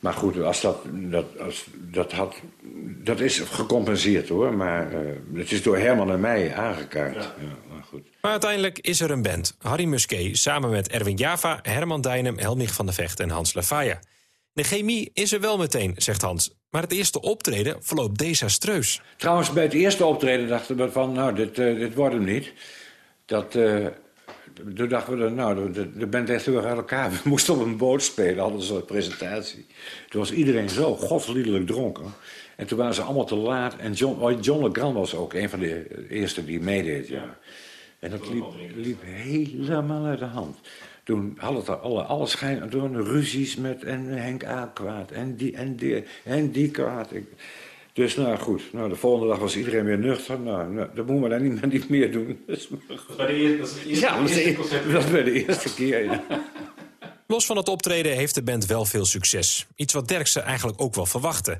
maar 0.00 0.12
goed, 0.12 0.42
als 0.42 0.60
dat, 0.60 0.76
dat, 0.90 1.24
als, 1.40 1.66
dat, 1.74 2.12
had, 2.12 2.34
dat 2.82 3.20
is 3.20 3.38
gecompenseerd 3.38 4.28
hoor. 4.28 4.54
Maar 4.54 4.92
uh, 4.92 4.98
het 5.34 5.52
is 5.52 5.62
door 5.62 5.78
Herman 5.78 6.10
en 6.10 6.20
mij 6.20 6.54
aangekaart. 6.54 7.14
Ja. 7.14 7.20
Ja, 7.20 7.56
maar, 7.72 7.82
goed. 7.82 8.02
maar 8.20 8.30
uiteindelijk 8.30 8.78
is 8.78 9.00
er 9.00 9.10
een 9.10 9.22
band. 9.22 9.56
Harry 9.58 9.84
Musquet 9.84 10.38
samen 10.38 10.70
met 10.70 10.88
Erwin 10.88 11.16
Java, 11.16 11.58
Herman 11.62 12.00
Dijnem, 12.00 12.38
Helmich 12.38 12.74
van 12.74 12.86
der 12.86 12.94
Vecht 12.94 13.20
en 13.20 13.30
Hans 13.30 13.54
Lafayette. 13.54 14.06
De 14.52 14.62
chemie 14.62 15.10
is 15.12 15.32
er 15.32 15.40
wel 15.40 15.58
meteen, 15.58 15.94
zegt 15.96 16.22
Hans. 16.22 16.54
Maar 16.70 16.82
het 16.82 16.92
eerste 16.92 17.20
optreden 17.20 17.76
verloopt 17.80 18.18
desastreus. 18.18 19.02
Trouwens, 19.16 19.52
bij 19.52 19.62
het 19.62 19.72
eerste 19.72 20.04
optreden 20.04 20.48
dachten 20.48 20.76
we 20.76 20.90
van, 20.90 21.12
nou, 21.12 21.34
dit, 21.34 21.58
uh, 21.58 21.78
dit 21.78 21.94
wordt 21.94 22.14
hem 22.14 22.24
niet. 22.24 22.52
Dat, 23.24 23.54
uh, 23.54 23.86
toen 24.74 24.88
dachten 24.88 25.18
we, 25.18 25.30
nou, 25.30 25.72
de, 25.72 25.98
de 25.98 26.06
band 26.06 26.28
ligt 26.28 26.46
heel 26.46 26.64
uit 26.64 26.76
elkaar. 26.76 27.10
We 27.22 27.28
moesten 27.28 27.54
op 27.54 27.60
een 27.60 27.76
boot 27.76 28.02
spelen, 28.02 28.38
hadden 28.38 28.62
ze 28.62 28.74
een 28.74 28.84
presentatie. 28.84 29.66
Toen 30.08 30.20
was 30.20 30.32
iedereen 30.32 30.68
zo 30.68 30.96
godsliedelijk 30.96 31.66
dronken. 31.66 32.14
En 32.56 32.66
toen 32.66 32.78
waren 32.78 32.94
ze 32.94 33.02
allemaal 33.02 33.24
te 33.24 33.36
laat. 33.36 33.76
En 33.76 33.92
John, 33.92 34.20
oh, 34.20 34.42
John 34.42 34.64
LeGrand 34.64 34.94
was 34.94 35.14
ook 35.14 35.34
een 35.34 35.48
van 35.48 35.58
de 35.58 36.06
eerste 36.08 36.44
die 36.44 36.60
meedeed. 36.60 37.08
Ja. 37.08 37.38
En 38.00 38.10
dat 38.10 38.28
liep, 38.28 38.44
liep 38.74 39.02
helemaal 39.02 40.04
uit 40.04 40.18
de 40.18 40.24
hand. 40.24 40.58
Toen 41.04 41.34
had 41.36 41.54
het 41.54 41.68
er 41.68 41.76
alle, 41.76 42.02
alle 42.02 42.26
schijn, 42.26 42.68
toen 42.70 43.04
ruzies 43.04 43.56
met 43.56 43.84
en 43.84 44.06
Henk 44.06 44.44
A. 44.44 44.70
kwaad 44.74 45.10
en 45.10 45.36
die 45.36 45.56
en 45.56 45.76
die 45.76 46.04
en 46.24 46.50
die 46.50 46.70
kwaad. 46.70 47.12
Ik, 47.12 47.24
dus 47.92 48.16
nou 48.16 48.38
goed, 48.38 48.62
nou, 48.72 48.88
de 48.88 48.96
volgende 48.96 49.28
dag 49.28 49.38
was 49.38 49.56
iedereen 49.56 49.84
weer 49.84 49.98
nuchter. 49.98 50.40
Nou, 50.40 50.72
nou 50.72 50.88
dat 50.94 51.06
moeten 51.06 51.22
we 51.22 51.28
dan 51.28 51.42
niet, 51.42 51.66
niet 51.72 51.88
meer 51.88 52.12
doen. 52.12 52.40
Dus, 52.46 52.68
dat 52.88 53.00
was 53.06 53.16
bij 53.16 53.26
de 53.26 53.58
eerste, 53.58 54.00
ja, 54.00 54.22
dat 54.22 54.92
was 54.92 55.10
bij 55.10 55.22
de 55.22 55.46
eerste 55.46 55.74
keer. 55.74 56.04
Ja. 56.04 56.24
Los 57.26 57.46
van 57.46 57.56
het 57.56 57.68
optreden 57.68 58.16
heeft 58.16 58.34
de 58.34 58.42
band 58.42 58.66
wel 58.66 58.84
veel 58.84 59.04
succes. 59.04 59.66
Iets 59.76 59.92
wat 59.92 60.08
Derksen 60.08 60.42
eigenlijk 60.42 60.80
ook 60.80 60.94
wel 60.94 61.06
verwachtte. 61.06 61.58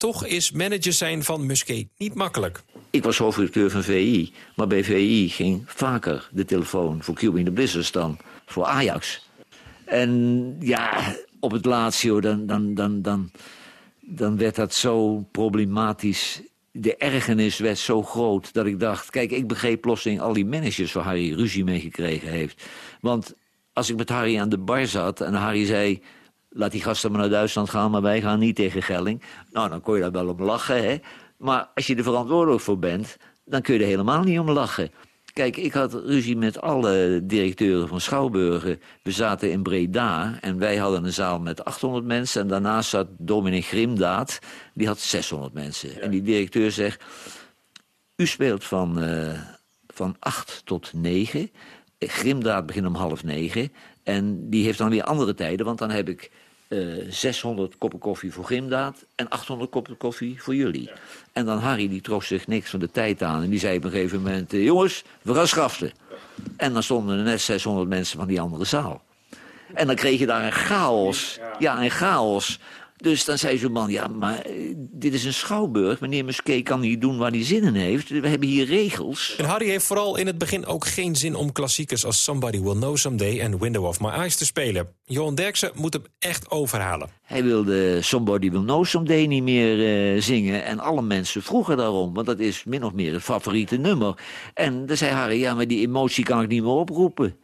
Toch 0.00 0.26
is 0.26 0.50
manager 0.50 0.92
zijn 0.92 1.22
van 1.22 1.46
Musquet 1.46 1.86
niet 1.96 2.14
makkelijk. 2.14 2.62
Ik 2.90 3.02
was 3.02 3.18
hoofdredacteur 3.18 3.70
van 3.70 3.82
VI, 3.82 4.32
maar 4.56 4.66
bij 4.66 4.84
VI 4.84 5.28
ging 5.28 5.62
vaker 5.66 6.28
de 6.32 6.44
telefoon 6.44 7.02
voor 7.02 7.14
Cuba 7.14 7.38
in 7.38 7.44
de 7.44 7.52
Blizzards 7.52 7.92
dan 7.92 8.18
voor 8.46 8.64
Ajax. 8.64 9.28
En 9.84 10.56
ja, 10.60 11.16
op 11.40 11.50
het 11.50 11.64
laatst, 11.64 12.02
joh, 12.02 12.22
dan, 12.22 12.46
dan, 12.46 12.74
dan, 12.74 13.02
dan, 13.02 13.30
dan 14.00 14.36
werd 14.36 14.56
dat 14.56 14.74
zo 14.74 15.26
problematisch. 15.30 16.42
De 16.72 16.96
ergernis 16.96 17.58
werd 17.58 17.78
zo 17.78 18.02
groot 18.02 18.52
dat 18.52 18.66
ik 18.66 18.80
dacht... 18.80 19.10
kijk, 19.10 19.30
ik 19.30 19.46
begreep 19.46 19.80
plotseling 19.80 20.20
al 20.20 20.32
die 20.32 20.46
managers 20.46 20.92
waar 20.92 21.04
Harry 21.04 21.34
ruzie 21.34 21.64
mee 21.64 21.80
gekregen 21.80 22.28
heeft. 22.28 22.64
Want 23.00 23.34
als 23.72 23.90
ik 23.90 23.96
met 23.96 24.08
Harry 24.08 24.38
aan 24.38 24.48
de 24.48 24.58
bar 24.58 24.86
zat 24.86 25.20
en 25.20 25.34
Harry 25.34 25.64
zei... 25.64 26.02
laat 26.50 26.70
die 26.70 26.82
gasten 26.82 27.10
maar 27.10 27.20
naar 27.20 27.30
Duitsland 27.30 27.70
gaan, 27.70 27.90
maar 27.90 28.02
wij 28.02 28.20
gaan 28.20 28.38
niet 28.38 28.56
tegen 28.56 28.82
Gelling. 28.82 29.22
Nou, 29.50 29.68
dan 29.68 29.80
kon 29.80 29.94
je 29.94 30.00
daar 30.00 30.12
wel 30.12 30.28
om 30.28 30.42
lachen, 30.42 30.84
hè. 30.84 30.96
Maar 31.36 31.70
als 31.74 31.86
je 31.86 31.96
er 31.96 32.02
verantwoordelijk 32.02 32.62
voor 32.62 32.78
bent, 32.78 33.16
dan 33.44 33.62
kun 33.62 33.74
je 33.74 33.80
er 33.80 33.86
helemaal 33.86 34.22
niet 34.22 34.38
om 34.38 34.50
lachen. 34.50 34.90
Kijk, 35.32 35.56
ik 35.56 35.72
had 35.72 35.94
ruzie 35.94 36.36
met 36.36 36.60
alle 36.60 37.20
directeuren 37.22 37.88
van 37.88 38.00
Schouwburgen. 38.00 38.80
We 39.02 39.10
zaten 39.10 39.50
in 39.50 39.62
Breda 39.62 40.38
en 40.40 40.58
wij 40.58 40.76
hadden 40.76 41.04
een 41.04 41.12
zaal 41.12 41.40
met 41.40 41.64
800 41.64 42.04
mensen. 42.04 42.42
En 42.42 42.48
daarnaast 42.48 42.90
zat 42.90 43.06
dominee 43.18 43.62
Grimdaad, 43.62 44.38
die 44.74 44.86
had 44.86 44.98
600 44.98 45.52
mensen. 45.52 45.90
Ja. 45.90 45.98
En 45.98 46.10
die 46.10 46.22
directeur 46.22 46.70
zegt, 46.70 47.04
u 48.16 48.26
speelt 48.26 48.64
van, 48.64 49.02
uh, 49.02 49.40
van 49.86 50.16
8 50.18 50.62
tot 50.64 50.92
9. 50.94 51.50
Grimdaad 52.08 52.66
begint 52.66 52.86
om 52.86 52.94
half 52.94 53.24
9. 53.24 53.72
En 54.02 54.50
die 54.50 54.64
heeft 54.64 54.78
dan 54.78 54.90
weer 54.90 55.02
andere 55.02 55.34
tijden, 55.34 55.66
want 55.66 55.78
dan 55.78 55.90
heb 55.90 56.08
ik... 56.08 56.30
Uh, 56.68 57.04
600 57.08 57.78
koppen 57.78 57.98
koffie 57.98 58.32
voor 58.32 58.44
Grimdaad 58.44 59.04
en 59.14 59.28
800 59.28 59.70
koppen 59.70 59.96
koffie 59.96 60.42
voor 60.42 60.54
jullie. 60.54 60.82
Ja. 60.82 60.92
En 61.32 61.44
dan 61.44 61.58
Harry, 61.58 61.88
die 61.88 62.00
trok 62.00 62.22
zich 62.22 62.46
niks 62.46 62.70
van 62.70 62.80
de 62.80 62.90
tijd 62.90 63.22
aan. 63.22 63.42
En 63.42 63.50
die 63.50 63.58
zei 63.58 63.76
op 63.76 63.84
een 63.84 63.90
gegeven 63.90 64.22
moment, 64.22 64.54
uh, 64.54 64.64
jongens, 64.64 65.04
we 65.22 65.34
gaan 65.34 65.46
schaften. 65.46 65.92
En 66.56 66.72
dan 66.72 66.82
stonden 66.82 67.18
er 67.18 67.24
net 67.24 67.40
600 67.40 67.88
mensen 67.88 68.18
van 68.18 68.28
die 68.28 68.40
andere 68.40 68.64
zaal. 68.64 69.02
En 69.74 69.86
dan 69.86 69.96
kreeg 69.96 70.18
je 70.18 70.26
daar 70.26 70.44
een 70.44 70.52
chaos. 70.52 71.36
Ja, 71.38 71.56
ja 71.58 71.82
een 71.82 71.90
chaos. 71.90 72.58
Dus 73.00 73.24
dan 73.24 73.38
zei 73.38 73.58
zo'n 73.58 73.72
man, 73.72 73.90
ja, 73.90 74.08
maar 74.08 74.50
uh, 74.50 74.74
dit 74.76 75.14
is 75.14 75.24
een 75.24 75.34
schouwburg. 75.34 76.00
Meneer 76.00 76.24
Musquet 76.24 76.62
kan 76.62 76.80
hier 76.80 76.98
doen 76.98 77.18
waar 77.18 77.30
hij 77.30 77.44
zin 77.44 77.64
in 77.64 77.74
heeft. 77.74 78.08
We 78.08 78.28
hebben 78.28 78.48
hier 78.48 78.66
regels. 78.66 79.34
En 79.38 79.44
Harry 79.44 79.68
heeft 79.68 79.86
vooral 79.86 80.16
in 80.16 80.26
het 80.26 80.38
begin 80.38 80.66
ook 80.66 80.86
geen 80.86 81.16
zin 81.16 81.34
om 81.34 81.52
klassiekers... 81.52 82.04
als 82.04 82.22
Somebody 82.22 82.60
Will 82.60 82.74
Know 82.74 82.96
Someday 82.96 83.40
en 83.40 83.58
Window 83.58 83.84
of 83.84 84.00
My 84.00 84.08
Eyes 84.08 84.36
te 84.36 84.44
spelen. 84.44 84.88
Johan 85.04 85.34
Derksen 85.34 85.70
moet 85.74 85.92
hem 85.92 86.02
echt 86.18 86.50
overhalen. 86.50 87.08
Hij 87.22 87.44
wilde 87.44 88.02
Somebody 88.02 88.50
Will 88.50 88.62
Know 88.62 88.84
Someday 88.84 89.26
niet 89.26 89.42
meer 89.42 90.14
uh, 90.14 90.22
zingen. 90.22 90.64
En 90.64 90.78
alle 90.78 91.02
mensen 91.02 91.42
vroegen 91.42 91.76
daarom, 91.76 92.14
want 92.14 92.26
dat 92.26 92.38
is 92.38 92.64
min 92.64 92.84
of 92.84 92.92
meer 92.92 93.12
het 93.12 93.22
favoriete 93.22 93.76
nummer. 93.76 94.14
En 94.54 94.86
dan 94.86 94.96
zei 94.96 95.12
Harry, 95.12 95.40
ja, 95.40 95.54
maar 95.54 95.66
die 95.66 95.86
emotie 95.86 96.24
kan 96.24 96.42
ik 96.42 96.48
niet 96.48 96.62
meer 96.62 96.72
oproepen. 96.72 97.36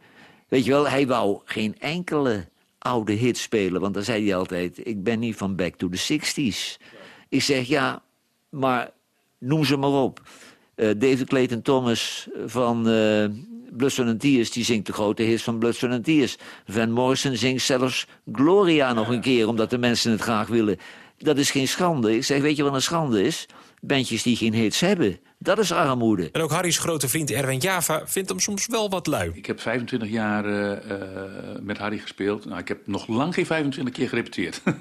Weet 0.47 0.65
je 0.65 0.71
wel, 0.71 0.89
hij 0.89 1.07
wou 1.07 1.39
geen 1.45 1.75
enkele 1.79 2.47
oude 2.79 3.13
hits 3.13 3.41
spelen. 3.41 3.81
Want 3.81 3.93
dan 3.93 4.03
zei 4.03 4.25
hij 4.25 4.35
altijd, 4.35 4.87
ik 4.87 5.03
ben 5.03 5.19
niet 5.19 5.35
van 5.35 5.55
Back 5.55 5.75
to 5.75 5.89
the 5.89 6.19
60s. 6.19 6.83
Ik 7.29 7.41
zeg, 7.41 7.67
ja, 7.67 8.01
maar 8.49 8.91
noem 9.37 9.65
ze 9.65 9.77
maar 9.77 9.89
op. 9.89 10.21
Uh, 10.75 10.87
David 10.97 11.27
Clayton 11.27 11.61
Thomas 11.61 12.27
van 12.45 12.89
uh, 12.89 13.25
Blood, 13.71 13.91
Sweat 13.91 14.09
and 14.09 14.19
Tears... 14.19 14.51
die 14.51 14.63
zingt 14.63 14.85
de 14.85 14.93
grote 14.93 15.23
hits 15.23 15.43
van 15.43 15.57
Blood, 15.59 15.75
Sweat 15.75 15.93
and 15.93 16.03
Tears. 16.03 16.37
Van 16.67 16.91
Morrison 16.91 17.35
zingt 17.35 17.63
zelfs 17.63 18.07
Gloria 18.31 18.93
nog 18.93 19.09
een 19.09 19.21
keer... 19.21 19.47
omdat 19.47 19.69
de 19.69 19.77
mensen 19.77 20.11
het 20.11 20.21
graag 20.21 20.47
willen. 20.47 20.77
Dat 21.17 21.37
is 21.37 21.51
geen 21.51 21.67
schande. 21.67 22.15
Ik 22.15 22.23
zeg, 22.23 22.41
weet 22.41 22.55
je 22.55 22.63
wat 22.63 22.73
een 22.73 22.81
schande 22.81 23.23
is? 23.23 23.45
Bandjes 23.81 24.23
die 24.23 24.35
geen 24.35 24.53
hits 24.53 24.79
hebben. 24.79 25.19
Dat 25.39 25.59
is 25.59 25.71
armoede. 25.71 26.29
En 26.31 26.41
ook 26.41 26.51
Harry's 26.51 26.77
grote 26.77 27.07
vriend 27.07 27.31
Erwin 27.31 27.57
Java 27.59 28.07
vindt 28.07 28.29
hem 28.29 28.39
soms 28.39 28.67
wel 28.67 28.89
wat 28.89 29.07
lui. 29.07 29.31
Ik 29.33 29.45
heb 29.45 29.59
25 29.59 30.09
jaar 30.09 30.45
uh, 30.45 30.71
uh, 30.71 31.59
met 31.59 31.77
Harry 31.77 31.97
gespeeld. 31.97 32.45
Nou, 32.45 32.59
ik 32.59 32.67
heb 32.67 32.87
nog 32.87 33.07
lang 33.07 33.33
geen 33.33 33.45
25 33.45 33.93
keer 33.93 34.09
gerepeteerd. 34.09 34.61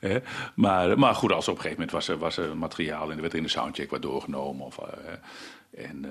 eh, 0.00 0.16
maar, 0.54 0.98
maar 0.98 1.14
goed, 1.14 1.32
als 1.32 1.48
op 1.48 1.54
een 1.54 1.60
gegeven 1.60 1.80
moment 1.80 1.90
was 1.90 2.08
er, 2.08 2.18
was 2.18 2.36
er 2.36 2.56
materiaal 2.56 3.10
en 3.10 3.16
er 3.16 3.22
werd 3.22 3.34
in 3.34 3.42
de 3.42 3.48
soundcheck 3.48 3.90
wat 3.90 4.02
doorgenomen. 4.02 4.66
Of, 4.66 4.78
en, 5.76 6.06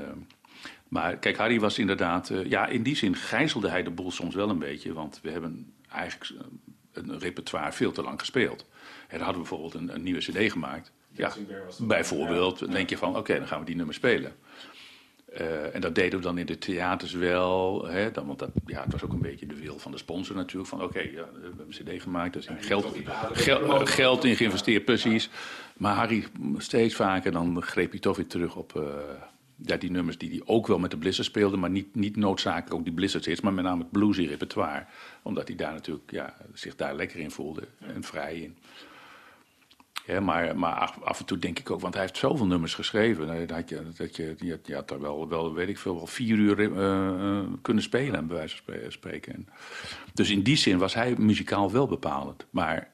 Maar 0.92 1.18
kijk, 1.18 1.38
Harry 1.38 1.60
was 1.60 1.80
inderdaad... 1.80 2.30
eh, 2.30 2.46
ja, 2.46 2.68
in 2.68 2.84
die 2.84 2.96
zin 2.96 3.16
gijzelde 3.16 3.70
hij 3.70 3.84
de 3.84 3.90
boel 3.90 4.12
soms 4.12 4.36
wel 4.36 4.50
een 4.50 4.60
beetje. 4.60 4.94
Want 4.94 5.20
we 5.22 5.32
hebben 5.32 5.74
eigenlijk 5.92 6.32
eh, 6.32 6.46
een 6.92 7.20
repertoire 7.20 7.72
veel 7.72 7.92
te 7.92 8.04
lang 8.04 8.20
gespeeld. 8.20 8.66
En 9.12 9.18
dan 9.18 9.26
hadden 9.26 9.44
we 9.44 9.50
bijvoorbeeld 9.50 9.74
een, 9.74 9.96
een 9.96 10.04
nieuwe 10.04 10.20
cd 10.20 10.52
gemaakt. 10.52 10.92
Ja, 11.12 11.34
bijvoorbeeld, 11.80 12.60
dan 12.60 12.70
denk 12.70 12.90
je 12.90 12.98
van, 12.98 13.18
oké, 13.18 13.38
dan 13.38 13.48
gaan 13.48 13.60
we 13.60 13.66
die 13.66 13.76
nummer 13.76 13.96
spelen. 13.96 14.36
Eh, 15.34 15.76
en 15.76 15.82
dat 15.82 15.96
deden 15.96 16.20
we 16.20 16.26
dan 16.26 16.38
in 16.38 16.46
de 16.46 16.58
theaters 16.58 17.14
wel. 17.14 17.86
Hè, 17.86 18.12
dan, 18.12 18.26
want 18.26 18.40
dat, 18.40 18.50
ja, 18.66 18.84
het 18.84 18.92
was 18.92 19.04
ook 19.04 19.14
een 19.14 19.22
beetje 19.22 19.46
de 19.46 19.56
wil 19.56 19.80
van 19.80 19.92
de 19.92 19.98
sponsor 19.98 20.36
natuurlijk. 20.36 20.70
Van 20.70 20.84
oké, 20.84 21.00
ja, 21.00 21.26
we 21.34 21.40
hebben 21.44 21.66
een 21.68 21.98
cd 21.98 22.02
gemaakt, 22.02 22.36
in 22.48 22.58
geld, 22.64 22.96
gel- 23.32 23.80
eh, 23.80 23.86
geld 23.86 24.24
in 24.24 24.36
geïnvesteerd, 24.36 24.86
precies. 24.86 25.30
Maar 25.78 25.96
Harry, 25.96 26.26
steeds 26.58 26.96
vaker, 26.96 27.32
dan 27.32 27.62
greep 27.62 27.92
hij 27.92 28.00
toch 28.00 28.16
weer 28.16 28.28
terug 28.28 28.56
op 28.56 28.76
eh, 28.76 28.84
ja, 29.56 29.78
die 29.78 29.92
nummers 29.92 30.18
die 30.18 30.30
hij 30.30 30.42
ook 30.46 30.68
wel 30.68 30.80
met 30.80 30.92
de 30.92 30.98
Blizzard 30.98 31.28
speelde. 31.28 31.58
Maar 31.58 31.70
niet, 31.70 31.96
niet 31.96 32.16
noodzakelijk 32.16 32.74
ook 32.74 32.84
die 32.84 32.94
Blizzard 32.94 33.42
maar 33.42 33.54
met 33.54 33.64
name 33.64 33.82
het 33.82 33.92
bluesy 33.92 34.26
repertoire. 34.26 34.86
Omdat 35.22 35.48
hij 35.48 35.58
daar 35.58 35.74
natuurlijk 35.74 36.12
ja, 36.12 36.36
zich 36.54 36.76
daar 36.76 36.96
lekker 36.96 37.20
in 37.20 37.32
voelde 37.32 37.68
en 37.80 38.04
vrij 38.04 38.36
in. 38.36 38.58
Ja, 40.08 40.20
maar 40.20 40.58
maar 40.58 40.98
af, 41.04 41.20
en 41.20 41.26
toe 41.26 41.38
denk 41.38 41.60
ik 41.60 41.72
ook, 41.72 41.80
want 41.82 41.94
hij 41.94 42.04
heeft 42.04 42.18
zoveel 42.18 42.46
nummers 42.46 42.74
geschreven. 42.74 43.40
eh, 43.42 43.48
Dat 43.48 43.70
je, 43.70 43.84
dat 43.98 44.16
je, 44.68 44.74
had- 44.76 44.88
daar 44.88 45.02
wel, 45.02 45.28
wel, 45.30 45.54
weet 45.54 45.70
ik 45.70 45.78
veel, 45.78 45.96
wel 45.96 46.08
vier 46.08 46.38
uur 46.38 46.60
eh, 46.60 46.66
eh, 47.38 47.46
kunnen 47.62 47.84
spelen, 47.84 48.28
bij 48.28 48.36
wijze 48.38 48.56
van 48.56 48.64
spre- 48.76 48.92
spreken. 48.92 49.34
En 49.34 49.48
dus 50.14 50.30
in 50.30 50.42
die 50.42 50.56
zin 50.56 50.78
was 50.78 50.94
hij 50.94 51.16
muzikaal 51.18 51.72
wel 51.72 51.88
bepalend. 51.88 52.46
Maar 52.50 52.92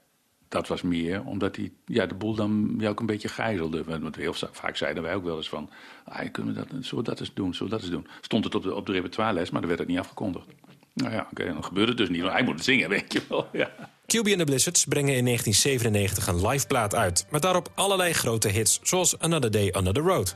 dat 0.48 0.68
was 0.68 0.82
meer 0.82 1.24
omdat 1.26 1.56
hij 1.56 1.72
ja, 1.86 2.06
de 2.06 2.16
boel 2.16 2.36
dan 2.36 2.76
ja, 2.78 2.90
ook 2.90 3.00
een 3.00 3.06
beetje 3.06 3.28
gijzelde. 3.28 3.84
Want 3.84 4.16
heel 4.16 4.34
vaak 4.34 4.76
zeiden 4.76 5.04
wij 5.04 5.16
ook 5.16 5.24
wel 5.24 5.38
eens 5.38 5.50
van... 5.50 5.70
Ah, 6.06 6.32
kunnen 6.32 6.54
we 6.54 6.60
dat, 6.60 6.86
zullen 6.86 7.04
dat 7.04 7.20
eens 7.20 7.34
doen, 7.34 7.54
zullen 7.54 7.72
dat 7.72 7.82
eens 7.82 7.90
doen? 7.92 8.08
Stond 8.22 8.44
het 8.44 8.56
op 8.56 8.64
de, 8.64 8.74
op 8.76 8.86
de 8.86 8.92
repertoirelijst, 8.92 9.52
maar 9.52 9.60
dan 9.62 9.70
werd 9.70 9.82
het 9.82 9.90
niet 9.90 10.00
afgekondigd. 10.00 10.46
Nou 10.94 11.12
ja, 11.12 11.28
oké, 11.32 11.46
dan 11.46 11.64
gebeurde 11.64 11.90
het 11.90 11.98
dus 11.98 12.10
niet. 12.10 12.22
Hij 12.24 12.44
moet 12.44 12.54
het 12.56 12.64
zingen, 12.64 12.90
weet 12.90 13.14
je 13.14 13.22
wel. 13.30 13.48
Ja. 13.54 13.72
QB 14.16 14.30
and 14.30 14.40
the 14.40 14.46
Blizzards 14.46 14.86
brengen 14.86 15.16
in 15.16 15.26
1997 15.26 16.28
een 16.28 16.48
liveplaat 16.48 16.96
uit... 16.96 17.26
met 17.30 17.42
daarop 17.42 17.72
allerlei 17.76 18.14
grote 18.14 18.48
hits, 18.48 18.80
zoals 18.84 19.20
Another 19.20 19.52
Day 19.52 19.74
on 19.74 19.94
the 19.94 20.00
Road. 20.00 20.36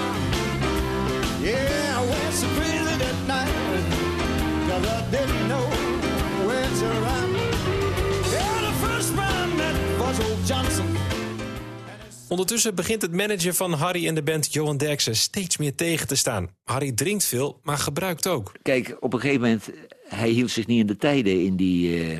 Ondertussen 12.31 12.75
begint 12.75 13.01
het 13.01 13.15
manager 13.15 13.53
van 13.53 13.73
Harry 13.73 14.07
en 14.07 14.15
de 14.15 14.23
band 14.23 14.53
Johan 14.53 14.77
Derksen 14.77 15.15
steeds 15.15 15.57
meer 15.57 15.75
tegen 15.75 16.07
te 16.07 16.15
staan. 16.15 16.49
Harry 16.63 16.91
drinkt 16.91 17.25
veel, 17.25 17.59
maar 17.63 17.77
gebruikt 17.77 18.27
ook. 18.27 18.51
Kijk, 18.61 18.97
op 18.99 19.13
een 19.13 19.19
gegeven 19.19 19.41
moment, 19.41 19.69
hij 20.07 20.29
hield 20.29 20.51
zich 20.51 20.67
niet 20.67 20.79
in 20.79 20.87
de 20.87 20.97
tijden 20.97 21.43
in 21.43 21.55
die, 21.55 21.99
eh, 21.99 22.17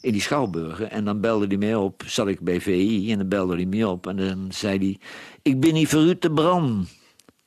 in 0.00 0.12
die 0.12 0.20
schouwburgen. 0.20 0.90
En 0.90 1.04
dan 1.04 1.20
belde 1.20 1.46
hij 1.46 1.56
mij 1.56 1.74
op, 1.74 2.02
zat 2.06 2.28
ik 2.28 2.40
bij 2.40 2.60
VI, 2.60 3.12
en 3.12 3.18
dan 3.18 3.28
belde 3.28 3.54
hij 3.54 3.66
mij 3.66 3.84
op. 3.84 4.06
En 4.06 4.16
dan 4.16 4.46
zei 4.52 4.78
hij, 4.78 4.98
ik 5.42 5.60
ben 5.60 5.72
niet 5.72 5.88
voor 5.88 6.02
u 6.02 6.18
te 6.18 6.30
brand. 6.30 6.88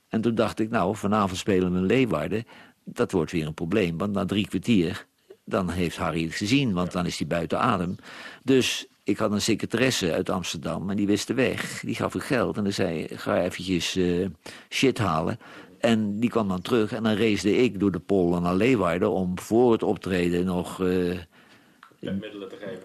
En 0.10 0.22
toen 0.22 0.36
dacht 0.36 0.60
ik, 0.60 0.70
nou, 0.70 0.96
vanavond 0.96 1.40
spelen 1.40 1.72
we 1.72 1.78
in 1.78 1.86
Leeuwarden. 1.86 2.46
Dat 2.84 3.12
wordt 3.12 3.32
weer 3.32 3.48
een 3.48 3.54
probleem, 3.54 3.98
want 3.98 4.14
na 4.14 4.26
drie 4.26 4.48
kwartier... 4.48 5.08
dan 5.50 5.70
heeft 5.70 5.98
Harry 5.98 6.24
het 6.24 6.36
gezien, 6.36 6.74
want 6.74 6.92
dan 6.92 7.06
is 7.06 7.18
hij 7.18 7.28
buiten 7.28 7.60
adem. 7.60 7.96
Dus 8.44 8.88
ik 9.04 9.18
had 9.18 9.32
een 9.32 9.42
secretaresse 9.42 10.14
uit 10.14 10.30
Amsterdam 10.30 10.90
en 10.90 10.96
die 10.96 11.08
wist 11.08 11.28
de 11.28 11.34
weg. 11.34 11.80
Die 11.80 11.96
gaf 11.96 12.16
ik 12.16 12.22
geld 12.22 12.58
en 12.58 12.64
dan 12.64 12.74
zei, 12.74 13.08
ga 13.12 13.42
eventjes 13.42 13.96
eh, 13.96 14.26
shit 14.70 14.98
halen. 14.98 15.40
En 15.80 16.20
die 16.20 16.30
kwam 16.30 16.48
dan 16.48 16.62
terug 16.62 16.92
en 16.94 17.04
dan 17.04 17.16
race 17.16 17.58
ik 17.58 17.80
door 17.80 17.92
de 17.92 18.00
pollen 18.00 18.42
naar 18.42 18.56
Leeuwarden... 18.56 19.12
om 19.12 19.40
voor 19.40 19.72
het 19.72 19.84
optreden 19.84 20.46
nog... 20.46 20.82
eh, 20.82 20.88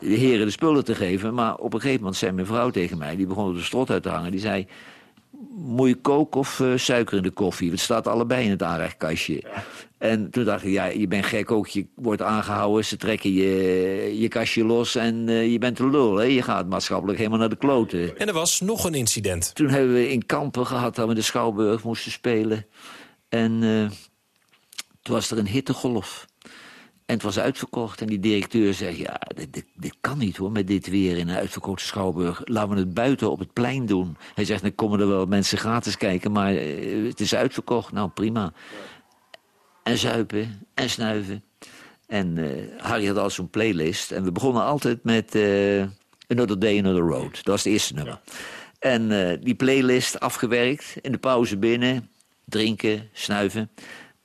de 0.01 0.17
heren 0.17 0.47
de 0.47 0.53
spullen 0.53 0.85
te 0.85 0.95
geven. 0.95 1.35
Maar 1.35 1.57
op 1.57 1.75
een 1.75 1.81
gegeven 1.81 2.01
moment 2.01 2.19
zei 2.19 2.33
mijn 2.33 2.47
vrouw 2.47 2.71
tegen 2.71 2.99
mij... 2.99 3.17
die 3.17 3.27
begon 3.27 3.49
op 3.49 3.55
de 3.55 3.63
strot 3.63 3.91
uit 3.91 4.03
te 4.03 4.09
hangen. 4.09 4.31
Die 4.31 4.41
zei, 4.41 4.67
moet 5.55 5.89
je 5.89 5.95
kook 5.95 6.35
of 6.35 6.61
eh, 6.61 6.73
suiker 6.77 7.17
in 7.17 7.23
de 7.23 7.31
koffie? 7.31 7.71
Het 7.71 7.81
staat 7.81 8.07
allebei 8.07 8.45
in 8.45 8.51
het 8.51 8.63
aanrechtkastje. 8.63 9.43
En 10.03 10.31
toen 10.31 10.45
dacht 10.45 10.65
ik, 10.65 10.71
ja, 10.71 10.85
je 10.85 11.07
bent 11.07 11.27
gek 11.27 11.51
ook. 11.51 11.67
Je 11.69 11.87
wordt 11.95 12.23
aangehouden, 12.23 12.85
ze 12.85 12.97
trekken 12.97 13.33
je, 13.33 14.19
je 14.19 14.29
kastje 14.29 14.65
los... 14.65 14.95
en 14.95 15.29
eh, 15.29 15.53
je 15.53 15.59
bent 15.59 15.79
een 15.79 15.91
lul, 15.91 16.17
hè? 16.17 16.25
Je 16.25 16.43
gaat 16.43 16.69
maatschappelijk 16.69 17.19
helemaal 17.19 17.39
naar 17.39 17.49
de 17.49 17.57
kloten. 17.57 18.19
En 18.19 18.27
er 18.27 18.33
was 18.33 18.61
nog 18.61 18.85
een 18.85 18.95
incident. 18.95 19.55
Toen 19.55 19.69
hebben 19.69 19.95
we 19.95 20.11
in 20.11 20.27
Kampen 20.27 20.67
gehad 20.67 20.95
dat 20.95 21.09
we 21.09 21.15
de 21.15 21.23
Schouwburg 21.23 21.85
moesten 21.85 22.13
spelen. 22.13 22.67
En 23.29 23.63
eh, 23.63 23.97
toen 25.03 25.15
was 25.15 25.31
er 25.31 25.39
een 25.39 25.47
hittegolf. 25.47 26.27
En 27.07 27.15
het 27.15 27.23
was 27.23 27.39
uitverkocht. 27.39 28.01
En 28.01 28.07
die 28.07 28.21
directeur 28.21 28.75
zei, 28.75 28.99
ja, 28.99 29.21
dit, 29.35 29.53
dit, 29.53 29.67
dit 29.75 29.95
kan 30.01 30.19
niet 30.19 30.37
hoor, 30.37 30.53
met 30.53 30.67
dit 30.67 30.87
weer 30.87 31.17
in 31.17 31.29
een 31.29 31.37
uitverkochte 31.37 31.85
Schouwburg. 31.85 32.41
Laten 32.45 32.75
we 32.75 32.81
het 32.81 32.95
buiten 32.95 33.31
op 33.31 33.39
het 33.39 33.53
plein 33.53 33.87
doen. 33.87 34.17
Hij 34.35 34.45
zegt, 34.45 34.63
dan 34.63 34.75
komen 34.75 35.01
er 35.01 35.09
wel 35.09 35.27
mensen 35.27 35.59
gratis 35.59 35.97
kijken, 35.97 36.33
maar 36.33 36.55
eh, 36.55 37.07
het 37.07 37.21
is 37.21 37.35
uitverkocht. 37.35 37.93
Nou, 37.93 38.09
prima. 38.09 38.53
En 39.83 39.99
zuipen 39.99 40.67
en 40.75 40.91
snuiven. 40.91 41.45
En 42.07 42.39
eh, 42.39 42.83
Harry 42.85 43.07
had 43.07 43.17
al 43.17 43.31
zo'n 43.31 43.51
playlist. 43.51 44.11
En 44.11 44.25
we 44.25 44.33
begonnen 44.33 44.63
altijd 44.63 45.05
met 45.05 45.35
eh, 45.35 45.83
Another 46.29 46.59
Day, 46.59 46.79
Another 46.79 47.03
Road. 47.03 47.35
Dat 47.35 47.47
was 47.47 47.65
het 47.65 47.73
eerste 47.73 47.95
nummer. 47.95 48.21
En 48.79 49.31
eh, 49.31 49.39
die 49.41 49.55
playlist 49.55 50.21
afgewerkt. 50.21 50.97
In 51.01 51.13
de 51.13 51.19
pauze 51.19 51.57
binnen. 51.57 52.11
Drinken, 52.45 53.09
snuiven. 53.13 53.71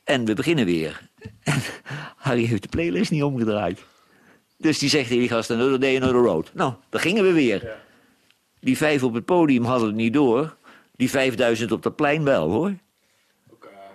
En 0.04 0.26
we 0.26 0.34
beginnen 0.34 0.66
weer. 0.66 1.06
En 1.44 1.62
Harry 2.16 2.46
heeft 2.46 2.62
de 2.62 2.70
playlist 2.70 3.12
niet 3.12 3.24
omgedraaid. 3.24 3.80
Dus 4.58 4.80
die 4.80 4.90
zegt 4.90 5.08
tegen 5.08 5.20
die 5.20 5.30
gast, 5.30 5.52
Another 5.52 5.80
Day, 5.80 5.96
Another 5.96 6.22
Road. 6.22 6.52
Nou, 6.54 6.74
daar 6.90 7.02
gingen 7.02 7.24
we 7.24 7.32
weer. 7.32 7.78
Die 8.60 8.78
vijf 8.78 9.04
op 9.04 9.14
het 9.14 9.26
podium 9.26 9.64
hadden 9.64 9.88
het 9.88 9.98
niet 9.98 10.14
door. 10.14 10.56
Die 10.96 11.10
vijfduizend 11.10 11.72
op 11.72 11.84
dat 11.84 11.96
plein 11.96 12.24
wel, 12.24 12.50
hoor. 12.50 12.74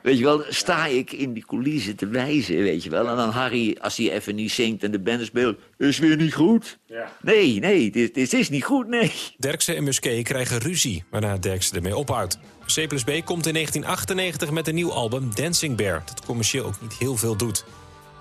Weet 0.02 0.18
je 0.18 0.24
wel, 0.24 0.44
sta 0.48 0.86
ik 0.86 1.12
in 1.12 1.32
die 1.32 1.44
coulissen 1.46 1.96
te 1.96 2.06
wijzen, 2.06 2.56
weet 2.56 2.82
je 2.84 2.90
wel. 2.90 3.08
En 3.08 3.16
dan 3.16 3.30
Harry, 3.30 3.76
als 3.80 3.96
hij 3.96 4.12
even 4.12 4.34
niet 4.34 4.52
zingt 4.52 4.82
en 4.82 4.90
de 4.90 4.98
band 4.98 5.24
speelt... 5.24 5.58
is 5.78 5.98
weer 5.98 6.16
niet 6.16 6.34
goed. 6.34 6.78
Nee, 7.20 7.60
nee, 7.60 7.90
dit, 7.90 8.14
dit 8.14 8.32
is 8.32 8.48
niet 8.48 8.64
goed, 8.64 8.88
nee. 8.88 9.12
Derksen 9.38 9.76
en 9.76 9.84
Musquet 9.84 10.24
krijgen 10.24 10.58
ruzie, 10.58 11.04
waarna 11.10 11.36
Derksen 11.36 11.76
ermee 11.76 11.96
ophoudt. 11.96 12.38
C 12.66 12.88
plus 12.88 13.04
B 13.04 13.10
komt 13.24 13.46
in 13.46 13.54
1998 13.54 14.50
met 14.50 14.68
een 14.68 14.74
nieuw 14.74 14.92
album 14.92 15.30
Dancing 15.34 15.76
Bear... 15.76 16.02
dat 16.06 16.24
commercieel 16.24 16.64
ook 16.64 16.80
niet 16.80 16.94
heel 16.94 17.16
veel 17.16 17.36
doet. 17.36 17.64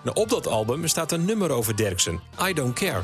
Nou, 0.03 0.17
op 0.17 0.29
dat 0.29 0.47
album 0.47 0.87
staat 0.87 1.11
een 1.11 1.25
nummer 1.25 1.51
over 1.51 1.77
Derksen, 1.77 2.21
I 2.49 2.53
Don't 2.53 2.73
Care. 2.73 3.01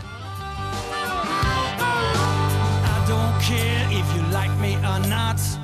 I 2.83 3.07
don't 3.07 3.37
care 3.37 3.99
if 3.99 4.13
you 4.15 4.21
like 4.31 4.53
me 4.59 4.73
or 4.73 5.07
not. 5.07 5.57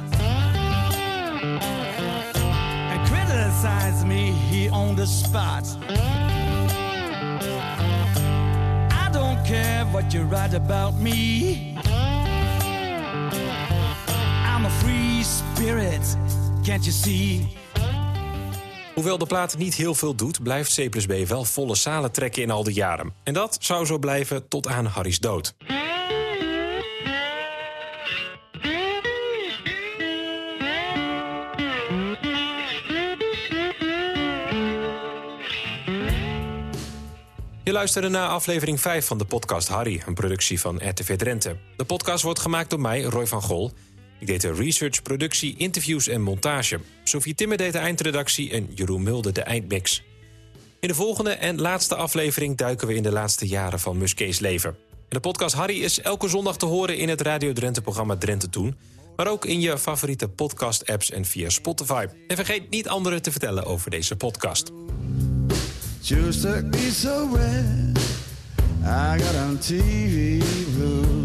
I 8.91 9.09
don't 9.11 9.45
care 9.45 9.85
what 9.91 10.13
you 10.13 10.23
write 10.23 10.55
about 10.55 10.93
me. 10.93 11.75
I'm 14.45 14.65
a 14.65 14.69
free 14.69 15.23
spirit, 15.23 16.17
can't 16.65 16.83
you 16.85 16.91
see? 16.91 17.47
Hoewel 18.93 19.17
de 19.17 19.25
plaat 19.25 19.57
niet 19.57 19.75
heel 19.75 19.95
veel 19.95 20.15
doet, 20.15 20.43
blijft 20.43 20.75
C 20.75 20.89
plus 20.89 21.05
B 21.05 21.11
wel 21.27 21.43
volle 21.43 21.75
zalen 21.75 22.11
trekken 22.11 22.41
in 22.41 22.51
al 22.51 22.63
die 22.63 22.73
jaren. 22.73 23.13
En 23.23 23.33
dat 23.33 23.57
zou 23.59 23.85
zo 23.85 23.97
blijven 23.97 24.47
tot 24.47 24.67
aan 24.67 24.85
Harry's 24.85 25.19
dood. 25.19 25.53
Luisterde 37.73 38.09
naar 38.09 38.27
aflevering 38.27 38.81
5 38.81 39.05
van 39.05 39.17
de 39.17 39.25
podcast 39.25 39.67
Harry, 39.67 40.01
een 40.05 40.13
productie 40.13 40.59
van 40.59 40.89
RTV 40.89 41.15
Drenthe. 41.15 41.55
De 41.77 41.83
podcast 41.83 42.23
wordt 42.23 42.39
gemaakt 42.39 42.69
door 42.69 42.79
mij, 42.79 43.01
Roy 43.01 43.27
van 43.27 43.41
Gol. 43.41 43.71
Ik 44.19 44.27
deed 44.27 44.41
de 44.41 44.53
research, 44.53 45.01
productie, 45.01 45.57
interviews 45.57 46.07
en 46.07 46.21
montage. 46.21 46.79
Sophie 47.03 47.35
Timmer 47.35 47.57
deed 47.57 47.71
de 47.71 47.77
eindredactie 47.77 48.51
en 48.51 48.69
Jeroen 48.75 49.03
Mulder 49.03 49.33
de 49.33 49.41
eindmix. 49.41 50.03
In 50.79 50.87
de 50.87 50.95
volgende 50.95 51.31
en 51.31 51.61
laatste 51.61 51.95
aflevering 51.95 52.57
duiken 52.57 52.87
we 52.87 52.95
in 52.95 53.03
de 53.03 53.11
laatste 53.11 53.47
jaren 53.47 53.79
van 53.79 53.97
Muskees 53.97 54.39
leven. 54.39 54.69
En 54.69 55.05
de 55.09 55.19
podcast 55.19 55.55
Harry 55.55 55.83
is 55.83 56.01
elke 56.01 56.27
zondag 56.27 56.57
te 56.57 56.65
horen 56.65 56.97
in 56.97 57.09
het 57.09 57.21
Radio 57.21 57.53
Drenthe-programma 57.53 58.17
Drenthe 58.17 58.49
Toen... 58.49 58.77
maar 59.15 59.27
ook 59.27 59.45
in 59.45 59.59
je 59.59 59.77
favoriete 59.77 60.29
podcast-apps 60.29 61.11
en 61.11 61.25
via 61.25 61.49
Spotify. 61.49 62.07
En 62.27 62.35
vergeet 62.35 62.69
niet 62.69 62.87
anderen 62.87 63.21
te 63.21 63.31
vertellen 63.31 63.65
over 63.65 63.91
deze 63.91 64.15
podcast. 64.15 64.71
Just 66.03 66.41
took 66.41 66.65
me 66.65 66.89
so 66.89 67.27
red. 67.27 67.97
I 68.85 69.17
got 69.17 69.35
on 69.35 69.55
TV 69.55 70.41
blue. 70.75 71.22